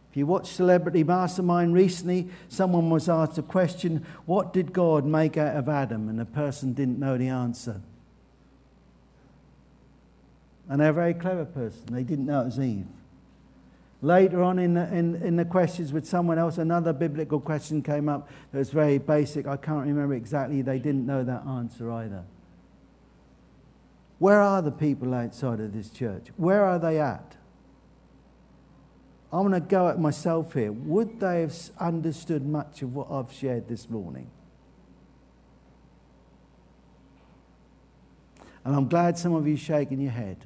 If 0.09 0.17
you 0.17 0.25
watched 0.25 0.55
Celebrity 0.55 1.03
Mastermind 1.03 1.73
recently, 1.73 2.29
someone 2.47 2.89
was 2.89 3.07
asked 3.07 3.37
a 3.37 3.43
question 3.43 4.05
What 4.25 4.53
did 4.53 4.73
God 4.73 5.05
make 5.05 5.37
out 5.37 5.55
of 5.55 5.69
Adam? 5.69 6.09
And 6.09 6.19
the 6.19 6.25
person 6.25 6.73
didn't 6.73 6.99
know 6.99 7.17
the 7.17 7.27
answer. 7.27 7.81
And 10.67 10.81
they're 10.81 10.89
a 10.89 10.93
very 10.93 11.13
clever 11.13 11.45
person. 11.45 11.81
They 11.91 12.03
didn't 12.03 12.25
know 12.25 12.41
it 12.41 12.45
was 12.45 12.59
Eve. 12.59 12.85
Later 14.01 14.43
on 14.43 14.59
in 14.59 14.75
the, 14.75 14.87
in, 14.93 15.15
in 15.15 15.35
the 15.35 15.43
questions 15.43 15.91
with 15.91 16.07
someone 16.07 16.39
else, 16.39 16.57
another 16.57 16.93
biblical 16.93 17.39
question 17.39 17.83
came 17.83 18.07
up 18.07 18.29
that 18.51 18.59
was 18.59 18.69
very 18.69 18.97
basic. 18.97 19.45
I 19.45 19.57
can't 19.57 19.85
remember 19.85 20.13
exactly. 20.13 20.61
They 20.61 20.79
didn't 20.79 21.05
know 21.05 21.23
that 21.23 21.45
answer 21.45 21.91
either. 21.91 22.23
Where 24.19 24.41
are 24.41 24.61
the 24.61 24.71
people 24.71 25.13
outside 25.13 25.59
of 25.59 25.73
this 25.73 25.89
church? 25.89 26.27
Where 26.37 26.63
are 26.63 26.79
they 26.79 26.99
at? 26.99 27.35
I 29.31 29.37
want 29.37 29.53
to 29.53 29.59
go 29.59 29.87
at 29.87 29.99
myself 29.99 30.53
here. 30.53 30.71
Would 30.71 31.19
they 31.19 31.41
have 31.41 31.55
understood 31.79 32.45
much 32.45 32.81
of 32.81 32.95
what 32.95 33.11
I've 33.11 33.31
shared 33.31 33.67
this 33.67 33.89
morning? 33.89 34.29
And 38.65 38.75
I'm 38.75 38.87
glad 38.87 39.17
some 39.17 39.33
of 39.33 39.47
you 39.47 39.53
are 39.53 39.57
shaking 39.57 40.01
your 40.01 40.11
head 40.11 40.45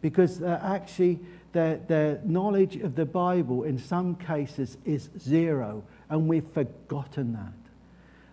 because 0.00 0.42
actually 0.42 1.20
their, 1.52 1.76
their 1.76 2.20
knowledge 2.24 2.76
of 2.76 2.94
the 2.94 3.06
Bible 3.06 3.62
in 3.64 3.78
some 3.78 4.14
cases 4.16 4.76
is 4.84 5.10
zero, 5.18 5.84
and 6.10 6.28
we've 6.28 6.46
forgotten 6.46 7.32
that. 7.32 7.52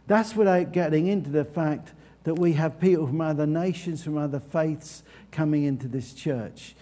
That's 0.07 0.35
without 0.35 0.71
getting 0.71 1.07
into 1.07 1.29
the 1.29 1.45
fact 1.45 1.93
that 2.23 2.35
we 2.35 2.53
have 2.53 2.79
people 2.79 3.07
from 3.07 3.21
other 3.21 3.47
nations, 3.47 4.03
from 4.03 4.17
other 4.17 4.39
faiths 4.39 5.03
coming 5.31 5.63
into 5.63 5.87
this 5.87 6.13
church. 6.13 6.75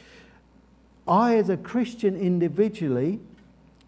I, 1.08 1.36
as 1.36 1.50
a 1.50 1.58
Christian 1.58 2.16
individually, 2.16 3.20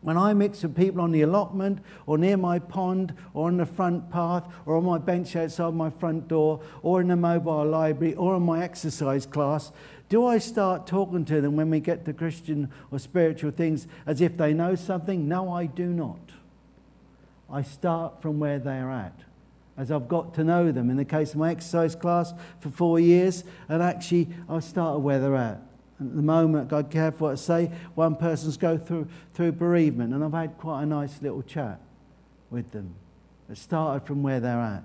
when 0.02 0.18
I 0.18 0.34
mix 0.34 0.62
with 0.62 0.76
people 0.76 1.02
on 1.02 1.12
the 1.12 1.24
allotment 1.24 1.80
or 2.06 2.18
near 2.20 2.38
my 2.38 2.60
pond 2.60 3.16
or 3.34 3.48
on 3.48 3.58
the 3.58 3.66
front 3.66 4.12
path 4.12 4.44
or 4.68 4.78
on 4.78 4.86
my 4.86 5.00
bench 5.00 5.36
outside 5.36 5.74
my 5.74 5.90
front 5.90 6.28
door 6.28 6.62
or 6.84 7.02
in 7.02 7.08
the 7.08 7.16
mobile 7.16 7.66
library 7.66 8.14
or 8.14 8.36
in 8.36 8.44
my 8.44 8.64
exercise 8.64 9.26
class, 9.26 9.72
do 10.08 10.24
I 10.24 10.38
start 10.38 10.86
talking 10.86 11.26
to 11.26 11.42
them 11.42 11.56
when 11.56 11.72
we 11.72 11.80
get 11.80 12.06
to 12.06 12.14
Christian 12.14 12.72
or 12.92 13.00
spiritual 13.00 13.50
things 13.50 13.88
as 14.06 14.22
if 14.22 14.38
they 14.38 14.54
know 14.54 14.76
something? 14.76 15.28
No, 15.28 15.52
I 15.52 15.66
do 15.66 15.88
not. 15.88 16.20
I 17.50 17.64
start 17.64 18.22
from 18.22 18.40
where 18.40 18.60
they're 18.60 18.92
at. 18.92 19.20
As 19.76 19.92
I've 19.92 20.08
got 20.08 20.36
to 20.36 20.44
know 20.44 20.72
them. 20.72 20.92
In 20.92 20.98
the 20.98 21.06
case 21.06 21.32
of 21.32 21.38
my 21.38 21.50
exercise 21.50 21.96
class 21.96 22.32
for 22.60 22.70
four 22.70 23.00
years, 23.00 23.44
and 23.68 23.82
actually 23.82 24.30
I 24.48 24.60
start 24.60 25.00
where 25.00 25.20
they're 25.20 25.36
at. 25.36 25.62
At 26.00 26.16
the 26.16 26.22
moment, 26.22 26.68
God 26.68 26.90
careful 26.92 27.28
what 27.28 27.34
I 27.34 27.36
say, 27.36 27.72
one 27.96 28.16
person's 28.16 28.58
go 28.58 28.78
through, 28.78 29.08
through 29.34 29.54
bereavement, 29.54 30.14
and 30.14 30.24
I've 30.24 30.34
had 30.34 30.58
quite 30.58 30.84
a 30.84 30.86
nice 30.86 31.22
little 31.22 31.42
chat 31.42 31.80
with 32.50 32.72
them. 32.72 32.96
It 33.50 33.58
started 33.58 34.06
from 34.06 34.22
where 34.22 34.40
they're 34.40 34.60
at. 34.60 34.84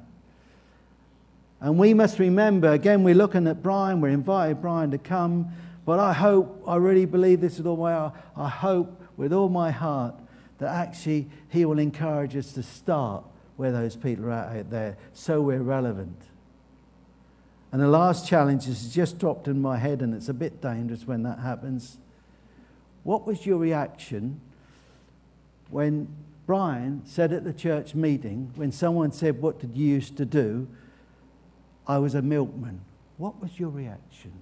And 1.61 1.79
we 1.79 1.95
must 1.95 2.19
remember, 2.19 2.73
again, 2.73 3.03
we're 3.03 3.15
looking 3.15 3.47
at 3.47 3.63
Brian, 3.63 4.01
we're 4.01 4.09
invited 4.09 4.63
Brian 4.63 4.91
to 4.93 4.99
come, 4.99 5.53
but 5.85 5.99
I 5.99 6.13
hope, 6.13 6.63
I 6.67 6.77
really 6.77 7.07
believe 7.07 7.41
this 7.41 7.59
is 7.59 7.67
all 7.67 7.77
my 7.77 7.93
heart, 7.93 8.15
I 8.37 8.49
hope 8.49 9.03
with 9.17 9.33
all 9.33 9.49
my 9.49 9.71
heart 9.71 10.15
that 10.59 10.69
actually 10.75 11.29
he 11.49 11.65
will 11.65 11.79
encourage 11.79 12.37
us 12.37 12.53
to 12.53 12.63
start 12.63 13.25
where 13.57 13.73
those 13.73 13.97
people 13.97 14.27
are 14.27 14.33
at 14.33 14.57
out 14.57 14.71
there 14.71 14.97
so 15.13 15.41
we're 15.41 15.61
relevant. 15.61 16.17
And 17.73 17.81
the 17.81 17.89
last 17.89 18.27
challenge 18.27 18.67
is 18.67 18.93
just 18.93 19.19
dropped 19.19 19.47
in 19.47 19.63
my 19.63 19.79
head, 19.79 20.03
and 20.03 20.15
it's 20.15 20.29
a 20.29 20.35
bit 20.35 20.61
dangerous 20.61 21.07
when 21.07 21.23
that 21.23 21.39
happens. 21.39 21.99
What 23.05 23.27
was 23.27 23.47
your 23.47 23.59
reaction 23.59 24.41
when 25.71 26.09
Brian 26.47 27.03
said 27.07 27.33
at 27.33 27.45
the 27.45 27.53
church 27.53 27.95
meeting, 27.95 28.51
when 28.57 28.73
someone 28.73 29.13
said, 29.13 29.41
What 29.41 29.61
did 29.61 29.77
you 29.77 29.87
used 29.87 30.17
to 30.17 30.25
do? 30.25 30.67
I 31.87 31.99
was 31.99 32.17
a 32.17 32.23
milkman. 32.23 32.81
What 33.19 33.41
was 33.41 33.59
your 33.59 33.69
reaction? 33.69 34.33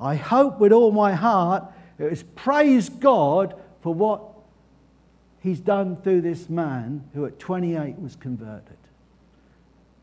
I 0.00 0.14
hope 0.14 0.58
with 0.58 0.72
all 0.72 0.92
my 0.92 1.12
heart 1.12 1.64
It 1.98 2.08
was 2.08 2.22
praise 2.22 2.88
God 2.88 3.54
for 3.82 3.92
what 3.92 4.22
He's 5.40 5.60
done 5.60 5.96
through 5.96 6.22
this 6.22 6.48
man 6.48 7.08
who 7.12 7.26
at 7.26 7.38
28 7.38 7.98
was 7.98 8.16
converted 8.16 8.76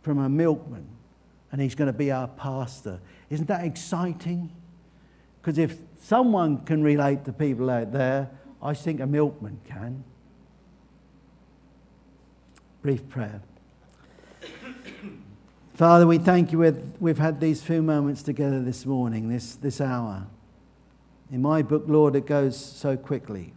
from 0.08 0.20
a 0.20 0.30
milkman 0.30 0.88
and 1.51 1.60
he's 1.60 1.76
going 1.76 1.91
to 1.91 1.97
be 1.97 2.12
our 2.12 2.30
pastor. 2.30 3.01
Isn't 3.30 3.47
that 3.47 3.66
exciting? 3.66 4.49
Because 5.41 5.58
if 5.58 5.80
someone 6.01 6.64
can 6.64 6.82
relate 6.82 7.26
to 7.26 7.34
people 7.34 7.70
out 7.70 7.91
there, 7.91 8.30
I 8.64 8.74
think 8.74 9.01
a 9.01 9.05
milkman 9.05 9.60
can. 9.68 10.05
Brief 12.82 13.10
prayer. 13.10 13.41
Father, 15.74 16.08
we 16.08 16.20
thank 16.20 16.53
you. 16.53 16.60
We've 17.01 17.18
had 17.18 17.41
these 17.41 17.62
few 17.62 17.82
moments 17.82 18.24
together 18.24 18.64
this 18.64 18.86
morning, 18.86 19.28
this, 19.28 19.55
this 19.55 19.82
hour. 19.82 20.26
In 21.30 21.41
my 21.41 21.62
book, 21.62 21.84
Lord, 21.86 22.16
it 22.16 22.26
goes 22.26 22.58
so 22.58 22.95
quickly. 22.95 23.51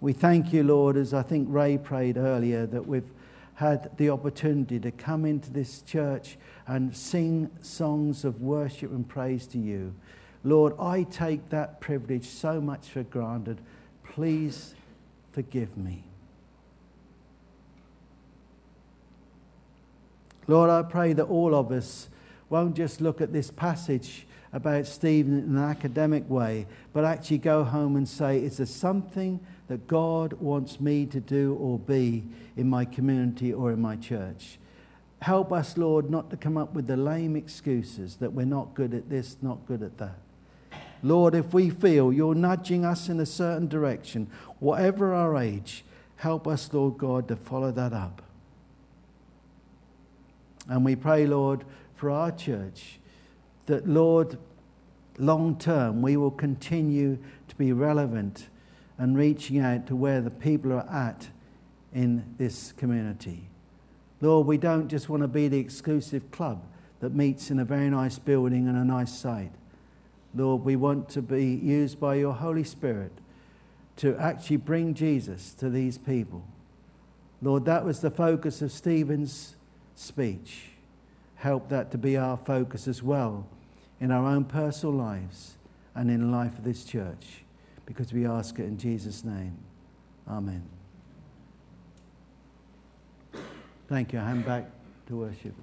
We 0.00 0.12
thank 0.12 0.52
you, 0.52 0.64
Lord, 0.64 0.96
as 0.96 1.14
I 1.14 1.22
think 1.22 1.46
Ray 1.48 1.78
prayed 1.78 2.16
earlier, 2.16 2.66
that 2.66 2.88
we've 2.88 3.08
had 3.58 3.90
the 3.96 4.08
opportunity 4.08 4.78
to 4.78 4.88
come 4.92 5.24
into 5.24 5.50
this 5.50 5.82
church 5.82 6.36
and 6.68 6.96
sing 6.96 7.50
songs 7.60 8.24
of 8.24 8.40
worship 8.40 8.88
and 8.92 9.08
praise 9.08 9.48
to 9.48 9.58
you. 9.58 9.92
Lord, 10.44 10.74
I 10.78 11.02
take 11.02 11.48
that 11.48 11.80
privilege 11.80 12.24
so 12.26 12.60
much 12.60 12.86
for 12.86 13.02
granted. 13.02 13.60
Please 14.04 14.76
forgive 15.32 15.76
me. 15.76 16.04
Lord, 20.46 20.70
I 20.70 20.82
pray 20.82 21.12
that 21.14 21.24
all 21.24 21.52
of 21.52 21.72
us 21.72 22.08
won't 22.48 22.76
just 22.76 23.00
look 23.00 23.20
at 23.20 23.32
this 23.32 23.50
passage 23.50 24.24
about 24.52 24.86
Stephen 24.86 25.38
in 25.38 25.56
an 25.56 25.62
academic 25.62 26.28
way, 26.28 26.66
but 26.92 27.04
actually 27.04 27.38
go 27.38 27.64
home 27.64 27.96
and 27.96 28.08
say, 28.08 28.38
is 28.38 28.56
there 28.56 28.66
something 28.66 29.40
that 29.68 29.86
God 29.86 30.32
wants 30.34 30.80
me 30.80 31.06
to 31.06 31.20
do 31.20 31.54
or 31.54 31.78
be 31.78 32.24
in 32.56 32.68
my 32.68 32.84
community 32.84 33.52
or 33.52 33.70
in 33.72 33.80
my 33.80 33.96
church? 33.96 34.58
Help 35.20 35.52
us, 35.52 35.76
Lord, 35.76 36.10
not 36.10 36.30
to 36.30 36.36
come 36.36 36.56
up 36.56 36.72
with 36.74 36.86
the 36.86 36.96
lame 36.96 37.36
excuses 37.36 38.16
that 38.16 38.32
we're 38.32 38.46
not 38.46 38.74
good 38.74 38.94
at 38.94 39.10
this, 39.10 39.36
not 39.42 39.66
good 39.66 39.82
at 39.82 39.98
that. 39.98 40.18
Lord, 41.02 41.34
if 41.34 41.52
we 41.52 41.70
feel 41.70 42.12
you're 42.12 42.34
nudging 42.34 42.84
us 42.84 43.08
in 43.08 43.20
a 43.20 43.26
certain 43.26 43.68
direction, 43.68 44.28
whatever 44.58 45.14
our 45.14 45.36
age, 45.36 45.84
help 46.16 46.46
us, 46.46 46.72
Lord 46.72 46.98
God, 46.98 47.28
to 47.28 47.36
follow 47.36 47.70
that 47.72 47.92
up. 47.92 48.22
And 50.68 50.84
we 50.84 50.96
pray, 50.96 51.26
Lord, 51.26 51.64
for 51.94 52.10
our 52.10 52.30
church 52.30 52.98
that, 53.68 53.88
Lord, 53.88 54.36
long 55.18 55.56
term, 55.56 56.02
we 56.02 56.16
will 56.16 56.30
continue 56.30 57.18
to 57.48 57.56
be 57.56 57.72
relevant 57.72 58.48
and 58.98 59.16
reaching 59.16 59.60
out 59.60 59.86
to 59.86 59.96
where 59.96 60.20
the 60.20 60.30
people 60.30 60.72
are 60.72 60.88
at 60.90 61.28
in 61.94 62.34
this 62.36 62.72
community. 62.72 63.48
Lord, 64.20 64.46
we 64.46 64.58
don't 64.58 64.88
just 64.88 65.08
want 65.08 65.22
to 65.22 65.28
be 65.28 65.46
the 65.48 65.58
exclusive 65.58 66.30
club 66.30 66.62
that 67.00 67.14
meets 67.14 67.50
in 67.50 67.60
a 67.60 67.64
very 67.64 67.88
nice 67.88 68.18
building 68.18 68.68
and 68.68 68.76
a 68.76 68.84
nice 68.84 69.16
site. 69.16 69.52
Lord, 70.34 70.64
we 70.64 70.74
want 70.74 71.08
to 71.10 71.22
be 71.22 71.44
used 71.44 72.00
by 72.00 72.16
your 72.16 72.34
Holy 72.34 72.64
Spirit 72.64 73.12
to 73.96 74.16
actually 74.16 74.56
bring 74.56 74.94
Jesus 74.94 75.54
to 75.54 75.70
these 75.70 75.98
people. 75.98 76.44
Lord, 77.40 77.64
that 77.66 77.84
was 77.84 78.00
the 78.00 78.10
focus 78.10 78.60
of 78.62 78.72
Stephen's 78.72 79.54
speech. 79.94 80.70
Help 81.36 81.68
that 81.68 81.92
to 81.92 81.98
be 81.98 82.16
our 82.16 82.36
focus 82.36 82.88
as 82.88 83.02
well 83.02 83.46
in 84.00 84.10
our 84.10 84.26
own 84.26 84.44
personal 84.44 84.94
lives 84.94 85.56
and 85.94 86.10
in 86.10 86.20
the 86.20 86.36
life 86.36 86.56
of 86.58 86.64
this 86.64 86.84
church, 86.84 87.42
because 87.86 88.12
we 88.12 88.26
ask 88.26 88.58
it 88.58 88.64
in 88.64 88.78
Jesus' 88.78 89.24
name. 89.24 89.56
Amen. 90.28 90.62
Thank 93.88 94.12
you. 94.12 94.20
I 94.20 94.24
hand 94.24 94.44
back 94.44 94.70
to 95.06 95.16
worship. 95.16 95.54